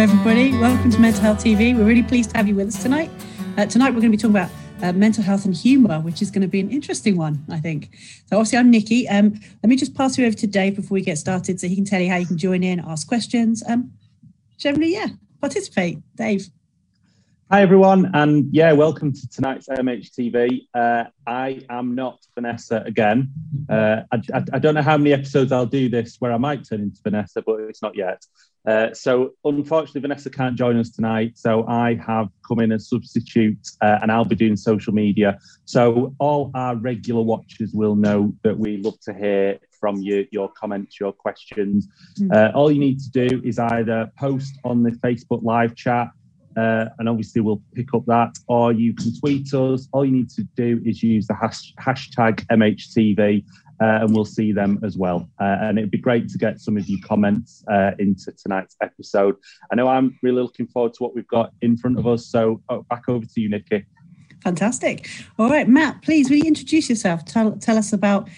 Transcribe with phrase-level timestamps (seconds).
[0.00, 0.52] Everybody.
[0.52, 1.76] Welcome to Mental Health TV.
[1.76, 3.10] We're really pleased to have you with us tonight.
[3.58, 4.50] Uh, tonight, we're going to be talking about
[4.82, 7.94] uh, mental health and humour, which is going to be an interesting one, I think.
[8.24, 9.06] So, obviously, I'm Nicky.
[9.10, 11.74] Um, let me just pass you over to Dave before we get started so he
[11.74, 13.62] can tell you how you can join in, ask questions.
[13.68, 13.92] Um,
[14.56, 15.08] generally, yeah,
[15.38, 15.98] participate.
[16.16, 16.48] Dave.
[17.50, 18.10] Hi, everyone.
[18.14, 20.68] And yeah, welcome to tonight's MHTV.
[20.72, 23.30] Uh, I am not Vanessa again.
[23.68, 26.64] Uh, I, I, I, don't know how many episodes I'll do this where I might
[26.64, 28.24] turn into Vanessa, but it's not yet.
[28.66, 31.38] Uh, so, unfortunately, Vanessa can't join us tonight.
[31.38, 35.38] So, I have come in as substitute uh, and I'll be doing social media.
[35.64, 40.50] So, all our regular watchers will know that we love to hear from you, your
[40.50, 41.88] comments, your questions.
[42.18, 42.54] Mm.
[42.54, 46.10] all you need to do is either post on the Facebook live chat
[46.56, 48.36] uh, and obviously we'll pick up that.
[48.48, 49.88] Or you can tweet us.
[49.92, 53.44] All you need to do is use the hash, hashtag MHTV,
[53.80, 55.28] uh, and we'll see them as well.
[55.40, 59.36] Uh, and it'd be great to get some of your comments uh, into tonight's episode.
[59.72, 62.26] I know I'm really looking forward to what we've got in front of us.
[62.26, 63.86] So oh, back over to you, Nicky.
[64.42, 65.08] Fantastic.
[65.38, 67.24] All right, Matt, please will you introduce yourself?
[67.24, 68.28] Tell, tell us about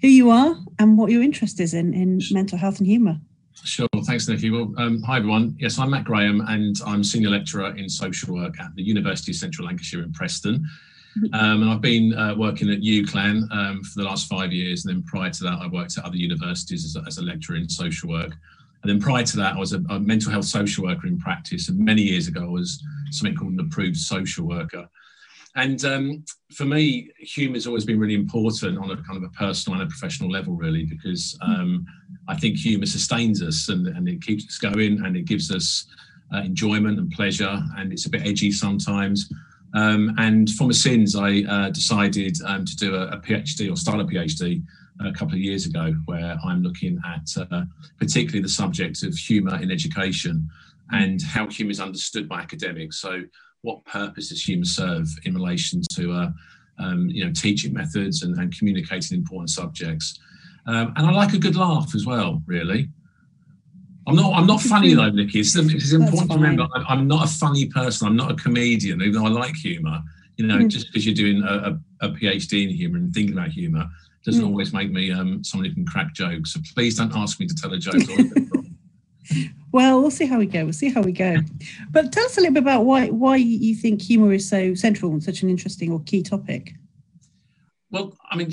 [0.00, 3.18] who you are and what your interest is in, in mental health and humour.
[3.64, 3.88] Sure.
[4.04, 4.50] Thanks, Nicky.
[4.50, 5.56] Well, um, hi, everyone.
[5.58, 9.36] Yes, I'm Matt Graham, and I'm Senior Lecturer in Social Work at the University of
[9.36, 10.64] Central Lancashire in Preston.
[11.32, 14.84] Um, and I've been uh, working at UCLan um, for the last five years.
[14.84, 17.56] And then prior to that, I worked at other universities as a, as a lecturer
[17.56, 18.34] in social work.
[18.82, 21.68] And then prior to that, I was a, a, mental health social worker in practice.
[21.68, 24.88] And many years ago, I was something called an approved social worker.
[25.56, 29.30] And um, for me, humour has always been really important on a kind of a
[29.30, 31.84] personal and a professional level, really, because um,
[32.28, 35.86] I think humour sustains us and, and, it keeps us going and it gives us
[36.32, 37.60] uh, enjoyment and pleasure.
[37.76, 39.28] And it's a bit edgy sometimes.
[39.74, 43.76] Um, and for my sins, I uh, decided um, to do a, a, PhD or
[43.76, 44.62] start a PhD
[45.00, 47.64] a couple of years ago, where I'm looking at uh,
[47.98, 50.48] particularly the subject of humour in education
[50.90, 52.98] and how humour is understood by academics.
[52.98, 53.22] So
[53.62, 56.30] what purpose does humour serve in relation to uh,
[56.78, 60.18] um, you know teaching methods and, and communicating important subjects?
[60.66, 62.88] Um, and I like a good laugh as well, really.
[64.08, 64.32] I'm not.
[64.34, 65.40] I'm not funny though, Nicky.
[65.40, 66.66] It's, it's important to remember.
[66.88, 68.08] I'm not a funny person.
[68.08, 70.00] I'm not a comedian, even though I like humour.
[70.36, 70.68] You know, mm.
[70.68, 73.86] just because you're doing a, a, a, PhD in humour and thinking about humour
[74.24, 74.46] doesn't mm.
[74.46, 76.54] always make me um, someone who can crack jokes.
[76.54, 77.94] So please don't ask me to tell a joke.
[79.70, 80.64] Well, we'll see how we go.
[80.64, 81.36] We'll see how we go.
[81.90, 85.12] But tell us a little bit about why why you think humour is so central
[85.12, 86.72] and such an interesting or key topic.
[87.90, 88.52] Well, I mean,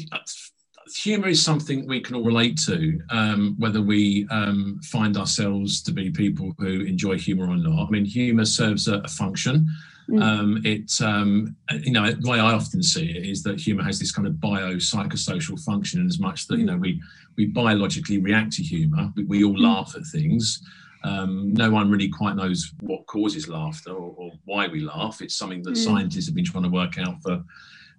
[0.95, 5.91] humour is something we can all relate to, um, whether we um, find ourselves to
[5.91, 7.87] be people who enjoy humour or not.
[7.87, 9.67] I mean, humour serves a, a function.
[10.09, 10.21] Mm.
[10.21, 13.99] Um, it, um, you know, the way I often see it is that humour has
[13.99, 16.67] this kind of biopsychosocial function, in as much that you mm.
[16.67, 17.01] know we
[17.35, 19.11] we biologically react to humour.
[19.15, 19.61] We, we all mm.
[19.61, 20.61] laugh at things.
[21.03, 25.21] Um, no one really quite knows what causes laughter or, or why we laugh.
[25.21, 25.83] It's something that mm.
[25.83, 27.43] scientists have been trying to work out for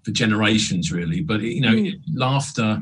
[0.06, 1.20] for generations, really.
[1.20, 2.00] But you know, mm.
[2.14, 2.80] laughter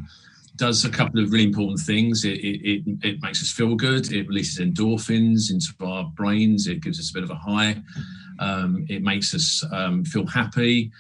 [0.57, 2.25] does a couple of really important things.
[2.25, 4.13] It, it, it, makes us feel good.
[4.13, 6.69] It releases endorphins into our brains.
[6.69, 7.83] It gives us a bit of a high.
[8.39, 10.93] Um, it makes us um, feel happy.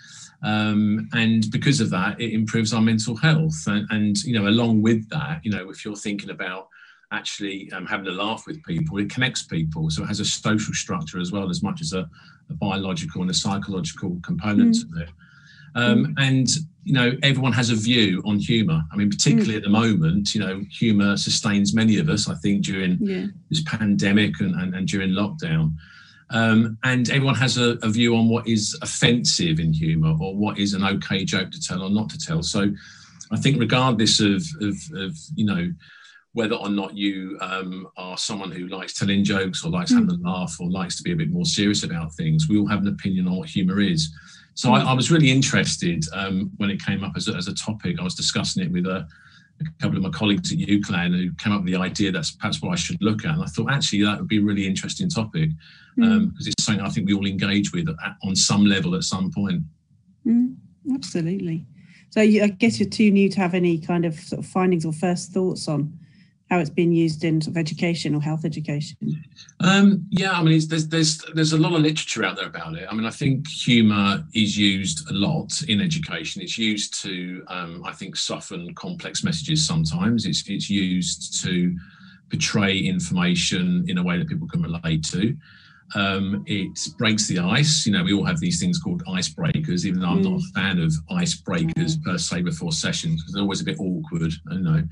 [0.42, 3.62] Um, and because of that, it improves our mental health.
[3.66, 6.68] And, and, you know, along with that, you know, if you're thinking about
[7.12, 8.98] actually um, having a laugh with people.
[8.98, 12.08] It connects people, so it has a social structure as well as much as a,
[12.50, 14.96] a biological and a psychological component mm.
[14.96, 15.10] to it.
[15.74, 16.14] Um, mm.
[16.18, 16.48] And
[16.84, 18.82] you know, everyone has a view on humour.
[18.92, 19.56] I mean, particularly mm.
[19.56, 22.28] at the moment, you know, humour sustains many of us.
[22.28, 23.26] I think during yeah.
[23.48, 25.74] this pandemic and, and, and during lockdown.
[26.30, 30.58] Um, and everyone has a, a, view on what is offensive in humour or what
[30.58, 32.42] is an okay joke to tell or not to tell.
[32.42, 32.72] So,
[33.30, 35.70] I think regardless of, of, of you know
[36.34, 40.00] whether or not you um, are someone who likes telling jokes or likes mm.
[40.00, 42.66] having a laugh or likes to be a bit more serious about things, we all
[42.66, 44.12] have an opinion on what humour is.
[44.54, 44.80] So mm.
[44.80, 47.98] I, I, was really interested um, when it came up as a, as a topic.
[48.00, 49.06] I was discussing it with a,
[49.60, 52.62] a couple of my colleagues at UCLan who came up with the idea that's perhaps
[52.62, 53.34] what I should look at.
[53.34, 55.50] And I thought actually that would be a really interesting topic
[55.96, 56.16] because mm.
[56.16, 59.30] um, it's something I think we all engage with at, on some level at some
[59.30, 59.62] point.
[60.26, 60.56] Mm,
[60.92, 61.66] absolutely.
[62.10, 64.84] So you, I guess you're too new to have any kind of, sort of findings
[64.84, 65.98] or first thoughts on
[66.50, 68.96] how it's been used in sort of education or health education?
[69.60, 72.86] Um, yeah, I mean, there's there's there's a lot of literature out there about it.
[72.90, 76.42] I mean, I think humour is used a lot in education.
[76.42, 79.66] It's used to, um, I think, soften complex messages.
[79.66, 81.76] Sometimes it's it's used to
[82.30, 85.36] portray information in a way that people can relate to.
[85.94, 87.86] Um, it breaks the ice.
[87.86, 90.54] You know, we all have these things called icebreakers, even though I'm not a mm.
[90.54, 92.02] fan of icebreakers mm.
[92.04, 94.82] per se before sessions because they're always a bit awkward, you know.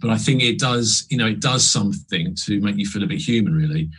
[0.00, 3.06] But I think it does, you know, it does something to make you feel a
[3.06, 3.90] bit human, really.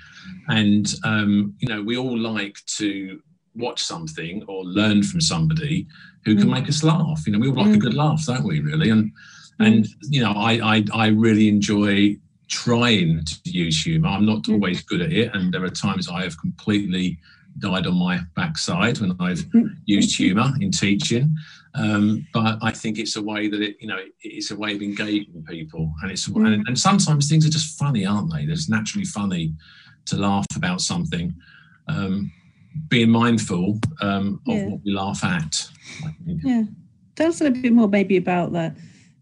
[0.47, 3.19] And, um, you know, we all like to
[3.55, 5.87] watch something or learn from somebody
[6.25, 6.51] who can mm.
[6.51, 7.23] make us laugh.
[7.25, 8.89] You know, we all like a good laugh, don't we, really?
[8.89, 9.11] And,
[9.59, 12.17] and you know, I, I, I really enjoy
[12.47, 14.09] trying to use humor.
[14.09, 17.19] I'm not always good at it, and there are times I have completely
[17.59, 19.43] died on my backside when I've
[19.85, 21.35] used humor in teaching.
[21.73, 24.81] Um, but I think it's a way that it, you know, it's a way of
[24.81, 28.45] engaging people, and it's and, and sometimes things are just funny, aren't they?
[28.45, 29.53] There's naturally funny
[30.05, 31.35] to laugh about something.
[31.87, 32.31] Um,
[32.89, 34.65] being mindful um, of yeah.
[34.65, 35.67] what we laugh at.
[36.25, 36.63] Yeah,
[37.15, 38.75] tell us a little bit more, maybe about the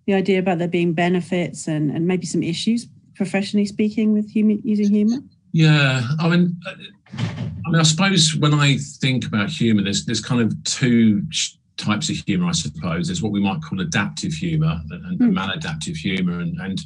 [0.05, 4.55] the idea about there being benefits and and maybe some issues professionally speaking with humor,
[4.63, 5.17] using humor?
[5.51, 10.41] Yeah, I mean, I mean, I suppose when I think about humor, there's there's kind
[10.41, 11.23] of two
[11.77, 13.07] types of humor, I suppose.
[13.07, 15.31] There's what we might call adaptive humor and, mm.
[15.31, 16.81] maladaptive humor, and and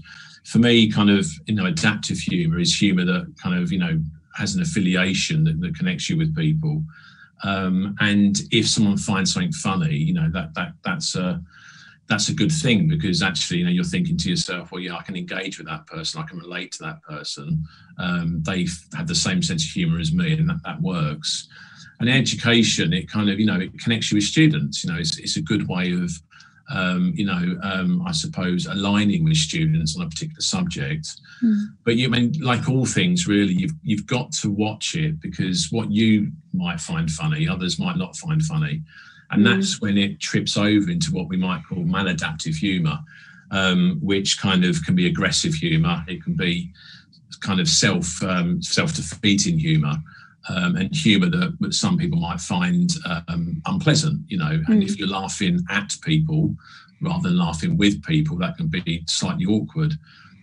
[0.46, 4.00] for me, kind of you know, adaptive humor is humor that kind of you know
[4.36, 6.84] has an affiliation that, that connects you with people.
[7.44, 11.42] Um, and if someone finds something funny, you know that that that's a
[12.10, 15.04] that's a good thing because actually, you know, you're thinking to yourself, well, yeah, I
[15.04, 17.64] can engage with that person, I can relate to that person.
[18.00, 18.66] Um, they
[18.96, 21.48] have the same sense of humour as me, and that, that works.
[22.00, 24.84] And education, it kind of, you know, it connects you with students.
[24.84, 26.12] You know, it's, it's a good way of,
[26.74, 31.22] um, you know, um, I suppose aligning with students on a particular subject.
[31.44, 31.66] Mm.
[31.86, 35.68] But you I mean, like all things, really, you've you've got to watch it because
[35.70, 38.82] what you might find funny, others might not find funny
[39.32, 39.56] and mm.
[39.56, 43.00] that's when it trips over into what we might call maladaptive humor,
[43.52, 46.04] um, which kind of can be aggressive humor.
[46.08, 46.72] It can be
[47.42, 49.96] kind of self um, self defeating humor.
[50.48, 52.90] Um, and humor that, that, some people might find
[53.28, 54.60] um, unpleasant, you know.
[54.68, 55.00] And if mm.
[55.00, 56.56] you're laughing at people
[57.02, 59.94] rather than laughing with people, that can be slightly awkward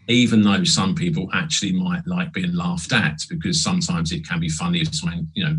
[0.09, 4.49] even though some people actually might like being laughed at because sometimes it can be
[4.49, 5.57] funny if something you know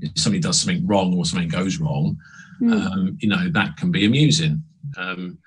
[0.00, 2.16] if somebody does something wrong or something goes wrong
[2.60, 2.72] mm.
[2.72, 4.62] um, you know that can be amusing.
[4.96, 5.38] Um,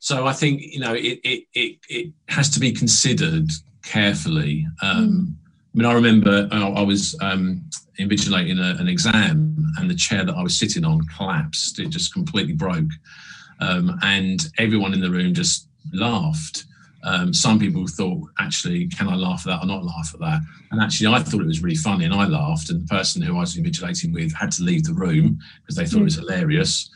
[0.00, 3.50] so I think you know it it it, it has to be considered
[3.82, 4.66] carefully.
[4.82, 5.34] Um, mm.
[5.74, 7.64] I mean, I remember I was um,
[7.98, 11.78] invigilating a, an exam, and the chair that I was sitting on collapsed.
[11.78, 12.90] It just completely broke,
[13.60, 16.64] um, and everyone in the room just laughed.
[17.04, 20.40] Um, some people thought, actually, can I laugh at that or not laugh at that?
[20.70, 22.70] And actually, I thought it was really funny and I laughed.
[22.70, 25.84] And the person who I was invigilating with had to leave the room because they
[25.84, 26.02] thought mm.
[26.02, 26.22] it was hmm.
[26.22, 26.90] hilarious.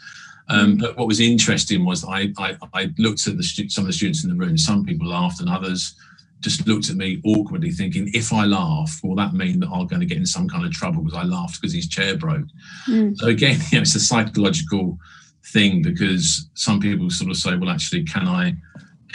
[0.48, 0.76] Um.
[0.76, 3.92] But what was interesting was I, I, I looked at the stu- some of the
[3.92, 4.56] students in the room.
[4.56, 5.96] Some people laughed and others
[6.40, 10.00] just looked at me awkwardly, thinking, if I laugh, will that mean that I'm going
[10.00, 12.46] to get in some kind of trouble because I laughed because his chair broke?
[12.88, 13.16] Mm.
[13.16, 14.98] So again, you know, it's a psychological
[15.46, 18.54] thing because some people sort of say, well, actually, can I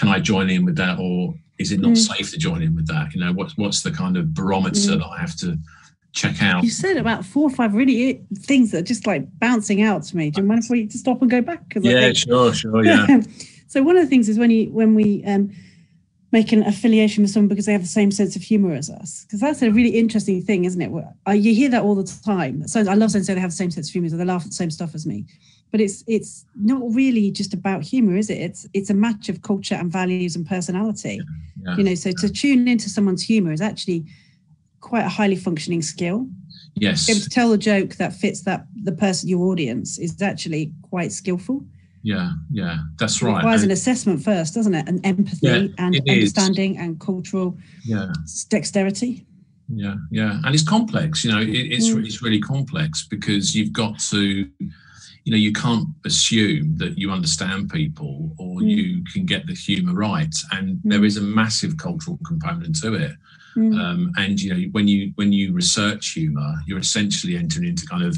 [0.01, 1.97] can I join in with that, or is it not mm.
[1.97, 3.13] safe to join in with that?
[3.13, 4.99] You know, what's what's the kind of barometer mm.
[4.99, 5.59] that I have to
[6.11, 6.63] check out?
[6.63, 10.17] You said about four or five really things that are just like bouncing out to
[10.17, 10.31] me.
[10.31, 11.61] Do you mind if we just stop and go back?
[11.75, 13.21] Yeah, think, sure, sure, yeah.
[13.67, 15.51] so one of the things is when you when we um,
[16.31, 19.23] make an affiliation with someone because they have the same sense of humor as us,
[19.25, 20.91] because that's a really interesting thing, isn't it?
[21.27, 22.67] Uh, you hear that all the time.
[22.67, 24.47] So I love saying they have the same sense of humor, so they laugh at
[24.47, 25.27] the same stuff as me
[25.71, 28.37] but it's it's not really just about humor is it?
[28.37, 31.21] It's it's a match of culture and values and personality.
[31.63, 34.05] Yeah, you know so to tune into someone's humor is actually
[34.81, 36.27] quite a highly functioning skill.
[36.75, 37.05] Yes.
[37.05, 41.63] To tell a joke that fits that the person your audience is actually quite skillful.
[42.03, 43.31] Yeah yeah that's right.
[43.31, 44.87] it requires an assessment first doesn't it?
[44.87, 46.81] And empathy yeah, and understanding is.
[46.81, 48.11] and cultural yeah.
[48.49, 49.25] dexterity.
[49.73, 50.41] Yeah yeah.
[50.43, 52.03] And it's complex you know it, it's mm.
[52.05, 54.49] it's really complex because you've got to
[55.23, 58.69] you know you can't assume that you understand people or mm.
[58.69, 60.81] you can get the humor right and mm.
[60.83, 63.11] there is a massive cultural component to it
[63.55, 63.79] mm.
[63.79, 68.03] um, and you know when you when you research humor you're essentially entering into kind
[68.03, 68.17] of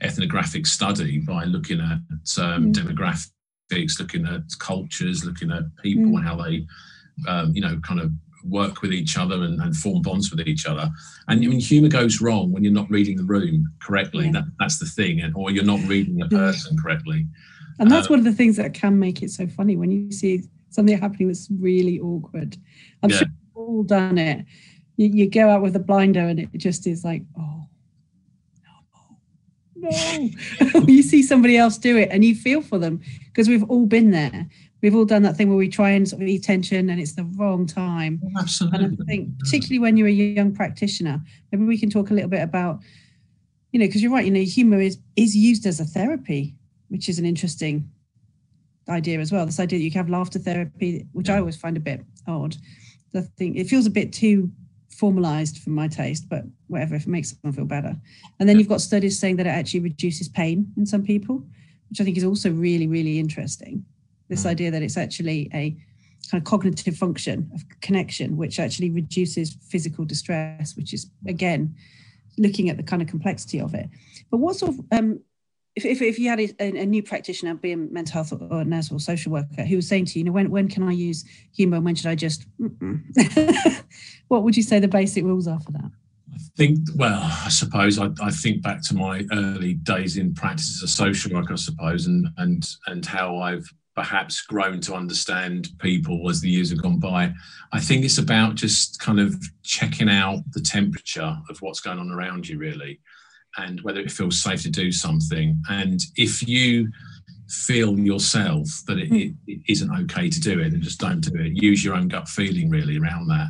[0.00, 2.74] ethnographic study by looking at um, mm.
[2.74, 6.16] demographics looking at cultures looking at people mm.
[6.16, 6.66] and how they
[7.28, 8.10] um, you know kind of
[8.44, 10.90] work with each other and, and, form bonds with each other.
[11.28, 14.26] And I mean, humor goes wrong when you're not reading the room correctly.
[14.26, 14.32] Yeah.
[14.32, 17.26] That, that's the thing, and, or you're not reading a person correctly.
[17.78, 20.12] And that's uh, one of the things that can make it so funny when you
[20.12, 22.56] see something happening that's really awkward.
[23.02, 23.18] I'm yeah.
[23.18, 24.44] sure we've all done it.
[24.96, 27.66] You, you, go out with a blinder, and it just is like, oh,
[29.76, 29.90] no.
[30.72, 30.80] no.
[30.86, 34.10] you see somebody else do it and you feel for them because we've all been
[34.10, 34.48] there.
[34.82, 37.14] We've all done that thing where we try and sort of eat tension and it's
[37.14, 38.20] the wrong time.
[38.36, 38.84] Absolutely.
[38.84, 41.20] And I think, particularly when you're a young practitioner,
[41.52, 42.80] maybe we can talk a little bit about,
[43.70, 46.56] you know, because you're right, you know, humor is is used as a therapy,
[46.88, 47.88] which is an interesting
[48.88, 49.46] idea as well.
[49.46, 52.56] This idea that you can have laughter therapy, which I always find a bit odd.
[53.14, 54.50] I think it feels a bit too
[54.90, 57.96] formalized for my taste, but whatever, if it makes someone feel better.
[58.40, 61.44] And then you've got studies saying that it actually reduces pain in some people,
[61.88, 63.84] which I think is also really, really interesting.
[64.28, 65.76] This idea that it's actually a
[66.30, 71.74] kind of cognitive function of connection, which actually reduces physical distress, which is again
[72.38, 73.88] looking at the kind of complexity of it.
[74.30, 75.20] But what sort of um,
[75.74, 78.92] if, if, if you had a, a, new practitioner, be a mental health or, nurse
[78.92, 81.24] or social worker, who was saying to you, you know, when, when can I use
[81.54, 82.44] humour and when should I just,
[84.28, 85.90] what would you say the basic rules are for that?
[86.34, 90.82] I think, well, I suppose I, I, think back to my early days in practice
[90.82, 95.68] as a social worker, I suppose, and and and how I've perhaps grown to understand
[95.78, 97.32] people as the years have gone by.
[97.72, 102.10] I think it's about just kind of checking out the temperature of what's going on
[102.10, 103.00] around you, really
[103.58, 105.62] and whether it feels safe to do something.
[105.68, 106.90] And if you
[107.48, 111.38] feel yourself that it, it, it isn't okay to do it, then just don't do
[111.38, 111.62] it.
[111.62, 113.48] Use your own gut feeling really around that.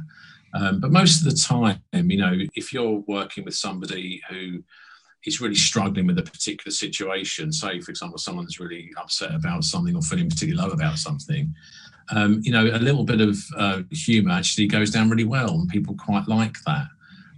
[0.54, 4.62] Um, but most of the time, you know, if you're working with somebody who
[5.24, 9.94] is really struggling with a particular situation, say, for example, someone's really upset about something
[9.94, 11.54] or feeling particularly low about something,
[12.10, 15.68] um, you know, a little bit of uh, humour actually goes down really well, and
[15.68, 16.86] people quite like that.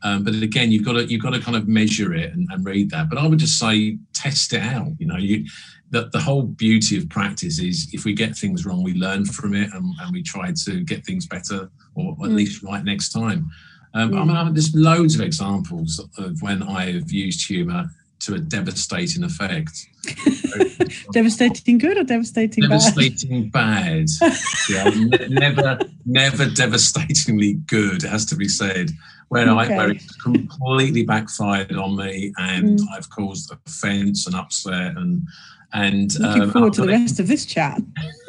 [0.03, 2.65] Um, but again, you've got to you've got to kind of measure it and, and,
[2.65, 3.09] read that.
[3.09, 4.93] But I would just say test it out.
[4.99, 5.47] You know, you
[5.91, 9.55] the, the whole beauty of practice is if we get things wrong, we learn from
[9.55, 12.35] it and, and we try to get things better or at mm.
[12.35, 13.49] least right next time.
[13.95, 14.21] Um, mm.
[14.21, 17.87] I mean, I mean, there's loads of examples of when I have used humour
[18.21, 19.87] to a devastating effect.
[21.13, 24.07] devastating good or devastating devastating bad?
[24.21, 24.35] bad.
[24.69, 24.91] yeah,
[25.29, 28.05] never, never devastatingly good.
[28.05, 28.91] It has to be said
[29.29, 29.75] where okay.
[29.75, 32.87] I where it's completely backfired on me, and mm.
[32.95, 35.27] I've caused offence and upset and
[35.73, 37.81] and looking um, forward to the rest of this chat.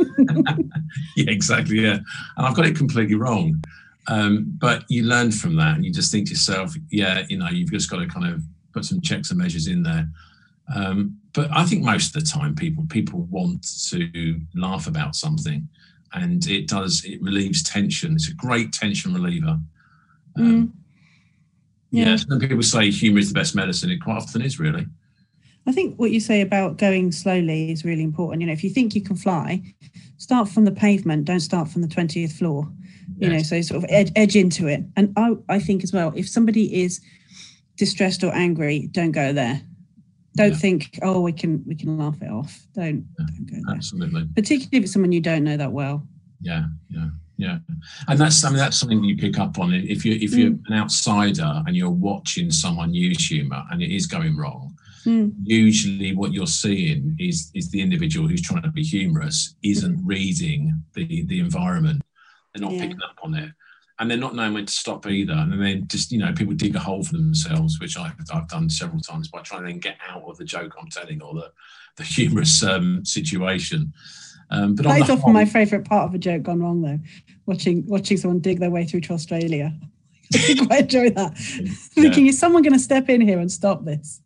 [1.16, 1.82] yeah, exactly.
[1.82, 2.00] Yeah,
[2.38, 3.64] and I've got it completely wrong.
[4.08, 7.50] Um, but you learn from that, and you just think to yourself, yeah, you know,
[7.50, 8.44] you've just got to kind of
[8.74, 10.08] put some checks and measures in there.
[10.76, 15.68] Um, but I think most of the time, people people want to laugh about something,
[16.14, 17.04] and it does.
[17.04, 18.14] It relieves tension.
[18.14, 19.60] It's a great tension reliever.
[20.38, 20.72] Um, mm.
[21.92, 22.10] Yeah.
[22.10, 22.16] yeah.
[22.18, 23.90] Some people say humour is the best medicine.
[23.90, 24.86] It quite often is, really.
[25.68, 28.42] I think what you say about going slowly is really important.
[28.42, 29.64] You know, if you think you can fly,
[30.18, 31.26] start from the pavement.
[31.26, 32.70] Don't start from the twentieth floor.
[33.18, 33.52] You yes.
[33.52, 34.84] know, so sort of edge, edge into it.
[34.96, 37.02] And I, I think as well, if somebody is
[37.78, 39.62] distressed or angry, don't go there.
[40.36, 40.58] Don't yeah.
[40.58, 42.66] think, oh, we can we can laugh it off.
[42.74, 43.76] Don't, yeah, don't go there.
[43.76, 44.28] Absolutely.
[44.36, 46.06] Particularly if it's someone you don't know that well.
[46.42, 47.08] Yeah, yeah
[47.38, 47.58] yeah
[48.08, 50.62] and that's i mean that's something you pick up on if you if you're mm.
[50.68, 54.74] an outsider and you're watching someone use humor and it is going wrong
[55.06, 55.32] mm.
[55.44, 60.02] usually what you're seeing is is the individual who's trying to be humorous isn't mm.
[60.06, 62.02] reading the the environment
[62.56, 62.82] they're not yeah.
[62.82, 63.52] picking up on it
[64.00, 66.76] and they're not knowing when to stop either and then just you know people dig
[66.76, 69.98] a hole for themselves which I've, I've done several times by trying to then get
[70.08, 71.52] out of the joke i'm telling or the
[71.98, 73.94] the humorous um, situation
[74.50, 77.00] um, but that is often whole, my favourite part of a joke gone wrong, though.
[77.46, 79.74] Watching watching someone dig their way through to Australia,
[80.34, 81.34] I quite enjoy that.
[81.60, 81.72] Yeah.
[82.04, 84.22] Thinking, is someone going to step in here and stop this?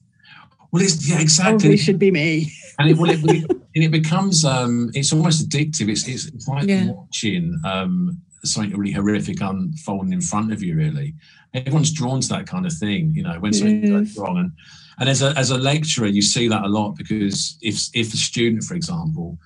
[0.71, 1.59] Well, it's yeah, exactly.
[1.59, 2.51] Probably should be me.
[2.79, 5.89] and it, well, it, it, it becomes um, it's almost addictive.
[5.89, 6.91] It's it's, it's like yeah.
[6.91, 10.75] watching um, something really horrific unfolding in front of you.
[10.75, 11.15] Really,
[11.53, 13.13] everyone's drawn to that kind of thing.
[13.15, 13.91] You know, when something yes.
[13.91, 14.51] goes wrong, and
[14.99, 18.17] and as a as a lecturer, you see that a lot because if if a
[18.17, 19.39] student, for example,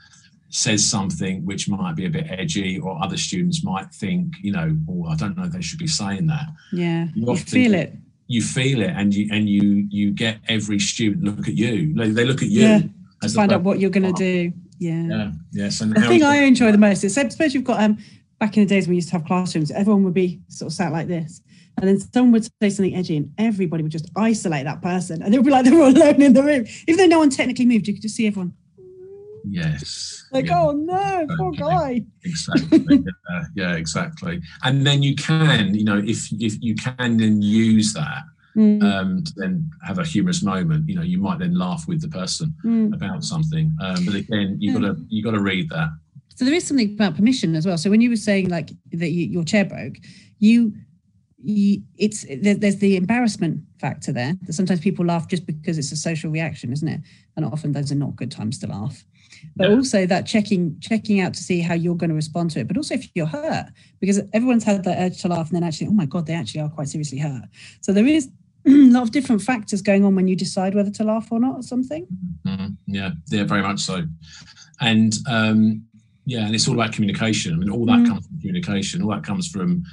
[0.50, 4.78] says something which might be a bit edgy, or other students might think, you know,
[4.90, 6.46] oh, I don't know, they should be saying that.
[6.72, 7.96] Yeah, you, you feel it.
[8.28, 11.94] You feel it, and you and you you get every student look at you.
[11.94, 12.82] They, they look at you yeah,
[13.22, 14.54] to find out what you're going to do.
[14.80, 15.04] Yeah.
[15.08, 15.32] Yeah.
[15.52, 15.82] Yes.
[15.82, 17.98] And the thing I enjoy the most is, especially you've got um
[18.40, 20.74] back in the days when we used to have classrooms, everyone would be sort of
[20.74, 21.42] sat like this.
[21.78, 25.22] And then someone would say something edgy, and everybody would just isolate that person.
[25.22, 26.66] And they would be like they were alone in the room.
[26.88, 28.54] Even though no one technically moved, you could just see everyone
[29.48, 30.26] Yes.
[30.32, 30.62] Like, yeah.
[30.62, 32.02] oh no, poor guy.
[32.24, 33.04] Exactly.
[33.30, 34.42] yeah, yeah, exactly.
[34.64, 38.24] And then you can, you know, if if you can then use that
[38.56, 38.82] mm.
[38.84, 42.08] um, to then have a humorous moment, you know, you might then laugh with the
[42.08, 42.94] person mm.
[42.94, 43.76] about something.
[43.82, 45.90] Um, but again, you gotta you gotta read that.
[46.36, 47.78] So there is something about permission as well.
[47.78, 49.98] So when you were saying like that you, your chair broke,
[50.40, 50.74] you
[51.46, 56.32] it's there's the embarrassment factor there that sometimes people laugh just because it's a social
[56.32, 57.02] reaction isn't it
[57.36, 59.04] and often those are not good times to laugh
[59.56, 59.76] but yeah.
[59.76, 62.78] also that checking checking out to see how you're going to respond to it but
[62.78, 63.68] also if you're hurt
[64.00, 66.62] because everyone's had that urge to laugh and then actually oh my god they actually
[66.62, 67.44] are quite seriously hurt
[67.82, 68.30] so there is
[68.68, 71.56] a lot of different factors going on when you decide whether to laugh or not
[71.56, 72.08] or something
[72.46, 72.68] mm-hmm.
[72.88, 74.04] yeah yeah very much so
[74.82, 75.84] and um
[76.26, 78.08] yeah and it's all about communication i mean all that mm.
[78.08, 79.84] comes from communication all that comes from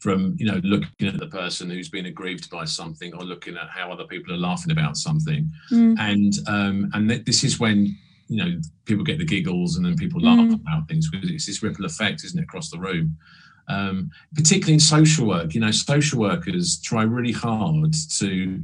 [0.00, 3.68] from you know looking at the person who's been aggrieved by something or looking at
[3.68, 5.96] how other people are laughing about something mm.
[5.98, 7.96] and um and th- this is when
[8.28, 10.54] you know people get the giggles and then people laugh mm.
[10.54, 13.16] about things because it's this ripple effect isn't it across the room
[13.68, 18.62] um, particularly in social work you know social workers try really hard to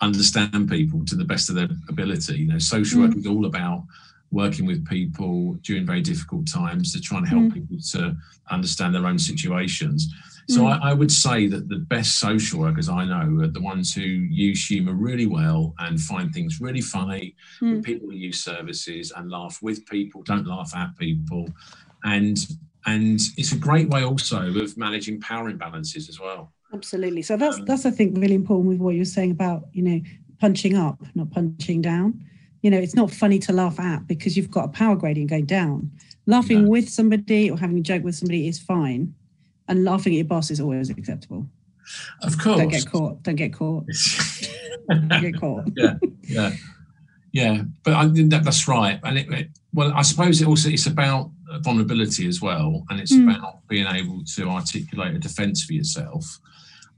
[0.00, 3.08] understand people to the best of their ability you know social mm.
[3.08, 3.84] work is all about
[4.30, 7.54] working with people during very difficult times to try and help mm.
[7.54, 8.16] people to
[8.50, 10.12] understand their own situations
[10.48, 10.80] so mm.
[10.80, 14.02] I, I, would say that the best social workers I know are the ones who
[14.02, 17.34] use humour really well and find things really funny.
[17.62, 17.82] Mm.
[17.82, 21.48] People who use services and laugh with people, don't laugh at people,
[22.04, 22.38] and
[22.86, 26.52] and it's a great way also of managing power imbalances as well.
[26.74, 27.22] Absolutely.
[27.22, 30.00] So that's um, that's I think really important with what you're saying about you know
[30.40, 32.22] punching up, not punching down.
[32.60, 35.46] You know, it's not funny to laugh at because you've got a power gradient going
[35.46, 35.90] down.
[36.26, 36.70] Laughing no.
[36.70, 39.14] with somebody or having a joke with somebody is fine
[39.68, 41.46] and laughing at your boss is always acceptable.
[42.22, 42.58] Of course.
[42.58, 43.22] Don't get caught.
[43.22, 43.86] Don't get caught.
[44.88, 45.64] Don't get caught.
[45.76, 46.50] yeah, yeah,
[47.32, 47.62] yeah.
[47.82, 49.00] But I think that, that's right.
[49.02, 51.30] And it, it, well, I suppose it also it's about
[51.60, 53.24] vulnerability as well, and it's mm.
[53.24, 56.40] about being able to articulate a defence for yourself.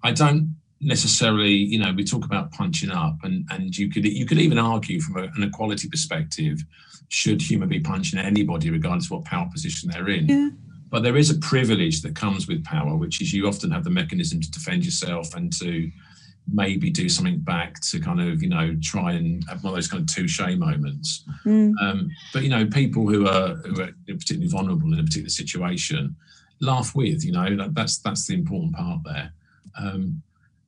[0.02, 4.26] I don't necessarily, you know, we talk about punching up, and and you could you
[4.26, 6.61] could even argue from a, an equality perspective,
[7.08, 10.26] should humour be punching anybody regardless of what power position they're in?
[10.26, 10.49] Yeah.
[10.88, 13.90] But there is a privilege that comes with power, which is you often have the
[13.90, 15.90] mechanism to defend yourself and to
[16.52, 19.88] maybe do something back to kind of you know try and have one of those
[19.88, 21.25] kind of touche moments.
[21.45, 21.75] Mm.
[21.81, 26.14] Um, but you know, people who are who are particularly vulnerable in a particular situation
[26.61, 27.25] laugh with.
[27.25, 29.33] You know, that, that's that's the important part there.
[29.78, 30.23] Um,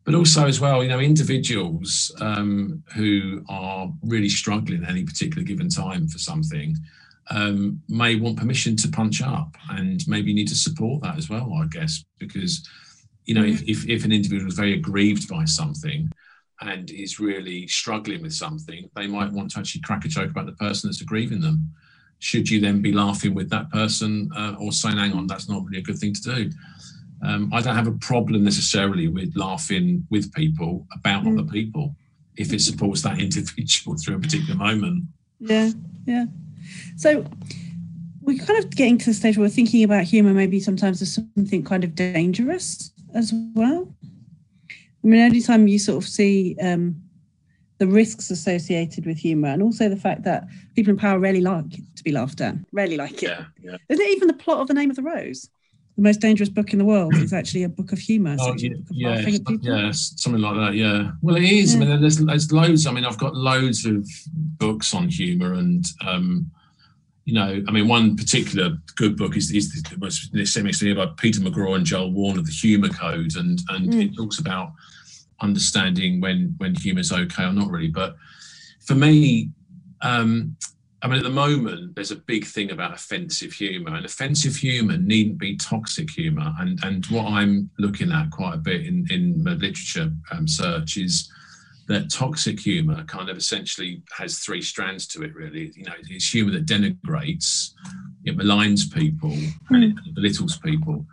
[0.04, 5.42] but also as well, you know, individuals um, who are really struggling at any particular
[5.42, 6.74] given time for something
[7.30, 11.52] um, may want permission to punch up and maybe need to support that as well,
[11.54, 12.66] I guess, because,
[13.24, 16.10] you know, if, if, if an individual is very aggrieved by something
[16.60, 20.46] and is really struggling with something, they might want to actually crack a joke about
[20.46, 21.70] the person that's aggrieving them.
[22.20, 25.64] Should you then be laughing with that person uh, or saying, hang on, that's not
[25.64, 26.50] really a good thing to do?
[27.24, 31.38] Um, I don't have a problem necessarily with laughing with people about mm.
[31.38, 31.94] other people
[32.36, 35.04] if it supports that individual through a particular moment.
[35.40, 35.70] Yeah,
[36.06, 36.26] yeah.
[36.96, 37.24] So
[38.20, 41.14] we're kind of getting to the stage where we're thinking about humor maybe sometimes as
[41.14, 43.92] something kind of dangerous as well.
[44.70, 47.00] I mean, anytime you sort of see um,
[47.78, 51.70] the risks associated with humor and also the fact that people in power rarely like
[51.70, 53.30] to be laughed at, rarely like it.
[53.30, 53.76] Yeah, yeah.
[53.88, 55.48] Isn't it even the plot of The Name of the Rose?
[55.96, 58.36] The most dangerous book in the world is actually a book of humor.
[58.38, 60.74] Oh, yeah, yeah, yeah, something like that.
[60.74, 61.12] Yeah.
[61.22, 61.74] Well, it is.
[61.74, 61.80] Yeah.
[61.80, 62.86] I mean, there's, there's loads.
[62.86, 66.50] I mean, I've got loads of books on humor and um,
[67.28, 71.40] you know, I mean, one particular good book is, is the most semi by Peter
[71.40, 74.06] McGraw and Joel Warner, The Humour Code, and and mm.
[74.06, 74.72] it talks about
[75.42, 77.88] understanding when when humour's okay or not really.
[77.88, 78.16] But
[78.80, 79.50] for me,
[80.00, 80.56] um,
[81.02, 84.96] I mean, at the moment, there's a big thing about offensive humour, and offensive humour
[84.96, 86.54] needn't be toxic humour.
[86.58, 90.96] And and what I'm looking at quite a bit in in my literature um, search
[90.96, 91.30] is
[91.88, 96.30] that toxic humor kind of essentially has three strands to it really you know it's
[96.30, 97.72] humor that denigrates
[98.24, 99.32] it maligns people
[99.70, 100.14] and it hmm.
[100.14, 101.04] belittles people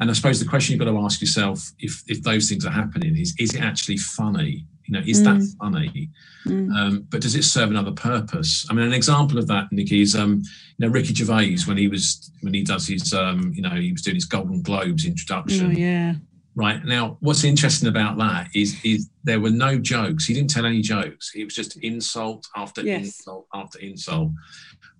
[0.00, 2.70] and i suppose the question you've got to ask yourself if if those things are
[2.70, 5.24] happening is is it actually funny you know is mm.
[5.24, 5.58] that hmm.
[5.60, 6.10] funny
[6.46, 6.74] mm.
[6.76, 10.14] um, but does it serve another purpose i mean an example of that nicky is
[10.14, 10.42] um,
[10.76, 13.92] you know ricky gervais when he was when he does his um, you know he
[13.92, 16.14] was doing his golden globes introduction oh, yeah
[16.56, 20.26] Right now, what's interesting about that is is there were no jokes.
[20.26, 21.32] He didn't tell any jokes.
[21.34, 23.06] It was just insult after yes.
[23.06, 24.30] insult after insult.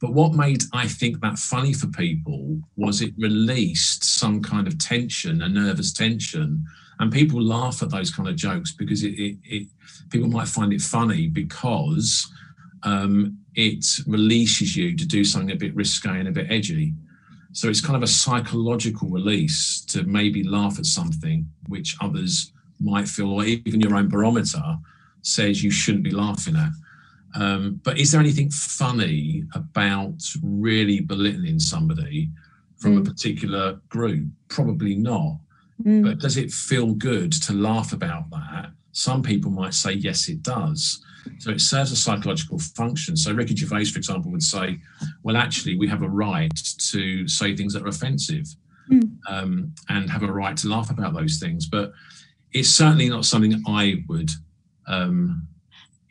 [0.00, 4.78] But what made I think that funny for people was it released some kind of
[4.78, 6.64] tension, a nervous tension,
[6.98, 9.68] and people laugh at those kind of jokes because it, it, it
[10.10, 12.30] people might find it funny because
[12.82, 16.94] um, it releases you to do something a bit risque and a bit edgy.
[17.54, 23.06] So it's kind of a psychological release to maybe laugh at something which others might
[23.06, 24.76] feel, or even your own barometer
[25.22, 26.72] says you shouldn't be laughing at.
[27.40, 32.28] Um, but is there anything funny about really belittling somebody
[32.76, 33.00] from mm.
[33.00, 34.26] a particular group?
[34.48, 35.38] Probably not.
[35.84, 36.02] Mm.
[36.02, 38.70] But does it feel good to laugh about that?
[38.90, 41.04] Some people might say, yes, it does.
[41.38, 43.16] So it serves a psychological function.
[43.16, 44.78] So Ricky Gervais, for example, would say,
[45.22, 46.50] well, actually, we have a right
[46.90, 48.46] to say things that are offensive
[48.90, 49.16] mm.
[49.28, 51.66] um, and have a right to laugh about those things.
[51.66, 51.92] But
[52.52, 54.30] it's certainly not something I would,
[54.86, 55.46] um,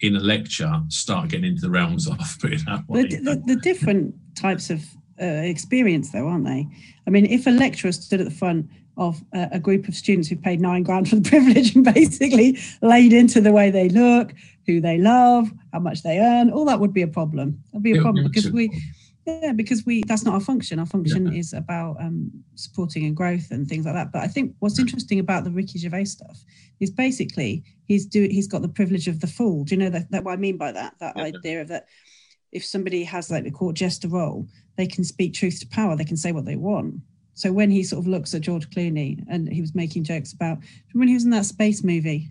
[0.02, 2.18] in a lecture, start getting into the realms of.
[2.42, 3.04] Put it that way.
[3.04, 4.84] The, the, the different types of
[5.22, 6.68] uh, experience, though, aren't they?
[7.08, 10.28] I mean, if a lecturer stood at the front of a, a, group of students
[10.28, 14.34] who paid nine grand for the privilege and basically laid into the way they look,
[14.68, 17.62] who they love, how much they earn, all that would be a problem.
[17.72, 18.70] That'd be a problem because we,
[19.26, 20.80] yeah, because we that's not our function.
[20.80, 21.40] Our function yeah.
[21.40, 24.12] is about um, supporting and growth and things like that.
[24.12, 26.44] But I think what's interesting about the Ricky Gervais stuff
[26.80, 29.64] is basically he's do he's got the privilege of the fool.
[29.64, 30.96] Do you know that, that what I mean by that?
[31.00, 31.24] That yeah.
[31.24, 31.88] idea of that
[32.52, 35.96] if somebody has like the court jester role, they can speak truth to power.
[35.96, 36.96] They can say what they want.
[37.36, 40.60] So when he sort of looks at George Clooney and he was making jokes about
[40.94, 42.30] when he was in that space movie,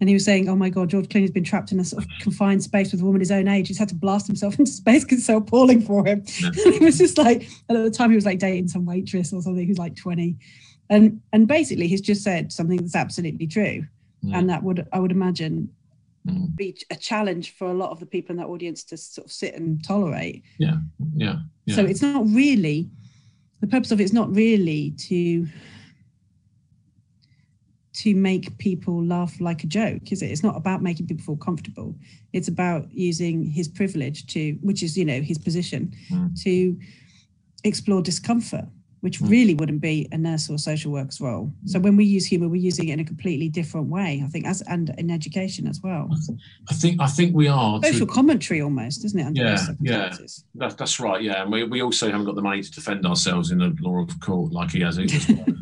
[0.00, 2.10] and he was saying, "Oh my God, George Clooney's been trapped in a sort of
[2.20, 3.68] confined space with a woman his own age.
[3.68, 6.50] He's had to blast himself into space because it's so appalling for him." Yeah.
[6.64, 9.40] And he was just like, at the time, he was like dating some waitress or
[9.40, 10.36] something who's like twenty,
[10.90, 13.86] and and basically, he's just said something that's absolutely true,
[14.22, 14.38] yeah.
[14.38, 15.70] and that would I would imagine
[16.28, 16.54] mm.
[16.54, 19.32] be a challenge for a lot of the people in that audience to sort of
[19.32, 20.42] sit and tolerate.
[20.58, 20.76] Yeah,
[21.14, 21.36] yeah.
[21.64, 21.74] yeah.
[21.74, 22.90] So it's not really
[23.60, 25.46] the purpose of it's not really to
[27.94, 30.30] to make people laugh like a joke is it?
[30.30, 31.94] It's not about making people feel comfortable.
[32.34, 36.42] It's about using his privilege to which is you know his position mm.
[36.42, 36.78] to
[37.64, 38.66] explore discomfort
[39.00, 39.30] which mm.
[39.30, 41.52] really wouldn't be a nurse or social worker's role.
[41.66, 44.22] So when we use humor, we're using it in a completely different way.
[44.24, 46.08] I think as and in education as well.
[46.70, 49.36] I think I think we are social to, commentary almost, isn't it?
[49.36, 50.16] yeah, yeah,
[50.54, 51.22] that's that's right.
[51.22, 54.02] Yeah, and we, we also haven't got the money to defend ourselves in the law
[54.02, 54.96] of court like he has.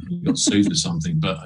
[0.04, 1.38] He got sued for something, but.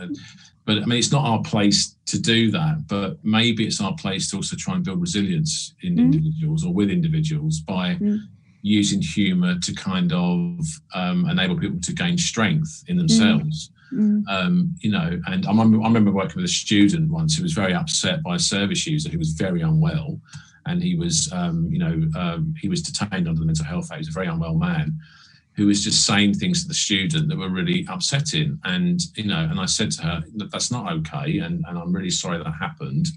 [0.65, 2.87] But I mean, it's not our place to do that.
[2.89, 6.01] But maybe it's our place to also try and build resilience in mm.
[6.01, 8.21] individuals or with individuals by mm
[8.63, 10.61] using humor to kind of
[10.95, 13.71] um, enable people to gain strength in themselves.
[13.93, 14.23] Mm.
[14.29, 17.53] Um, you know, and I remember, I remember working with a student once who was
[17.53, 20.21] very upset by a service user who was very unwell,
[20.67, 23.99] and he was, um, you know, um, he was detained under the mental health act.
[23.99, 24.99] He was a very unwell man
[25.57, 28.61] who was just saying things to the student that were really upsetting.
[28.65, 31.93] And you know, and I said to her that that's not okay, and, and I'm
[31.93, 33.09] really sorry that happened.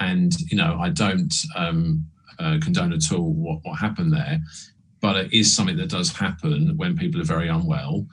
[0.00, 2.04] And you know, I don't um,
[2.38, 4.40] uh, condone at all what, what happened there
[5.00, 8.06] but it is something that does happen when people are very unwell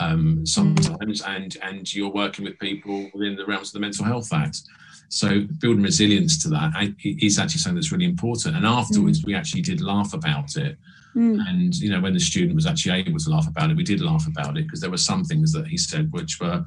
[0.00, 1.36] um, sometimes, mm.
[1.36, 4.62] and and you're working with people within the realms of the Mental Health Act.
[5.08, 8.56] So building resilience to that is actually something that's really important.
[8.56, 9.26] And afterwards, mm.
[9.26, 10.78] we actually did laugh about it.
[11.14, 11.46] Mm.
[11.46, 14.00] And you know, when the student was actually able to laugh about it, we did
[14.00, 16.64] laugh about it because there were some things that he said which were,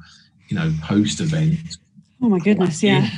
[0.48, 1.78] you know, post event.
[2.22, 3.08] Oh my goodness, yeah.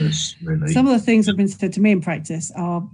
[0.42, 0.73] Really.
[0.73, 2.88] Some of the things that have been said to me in practice are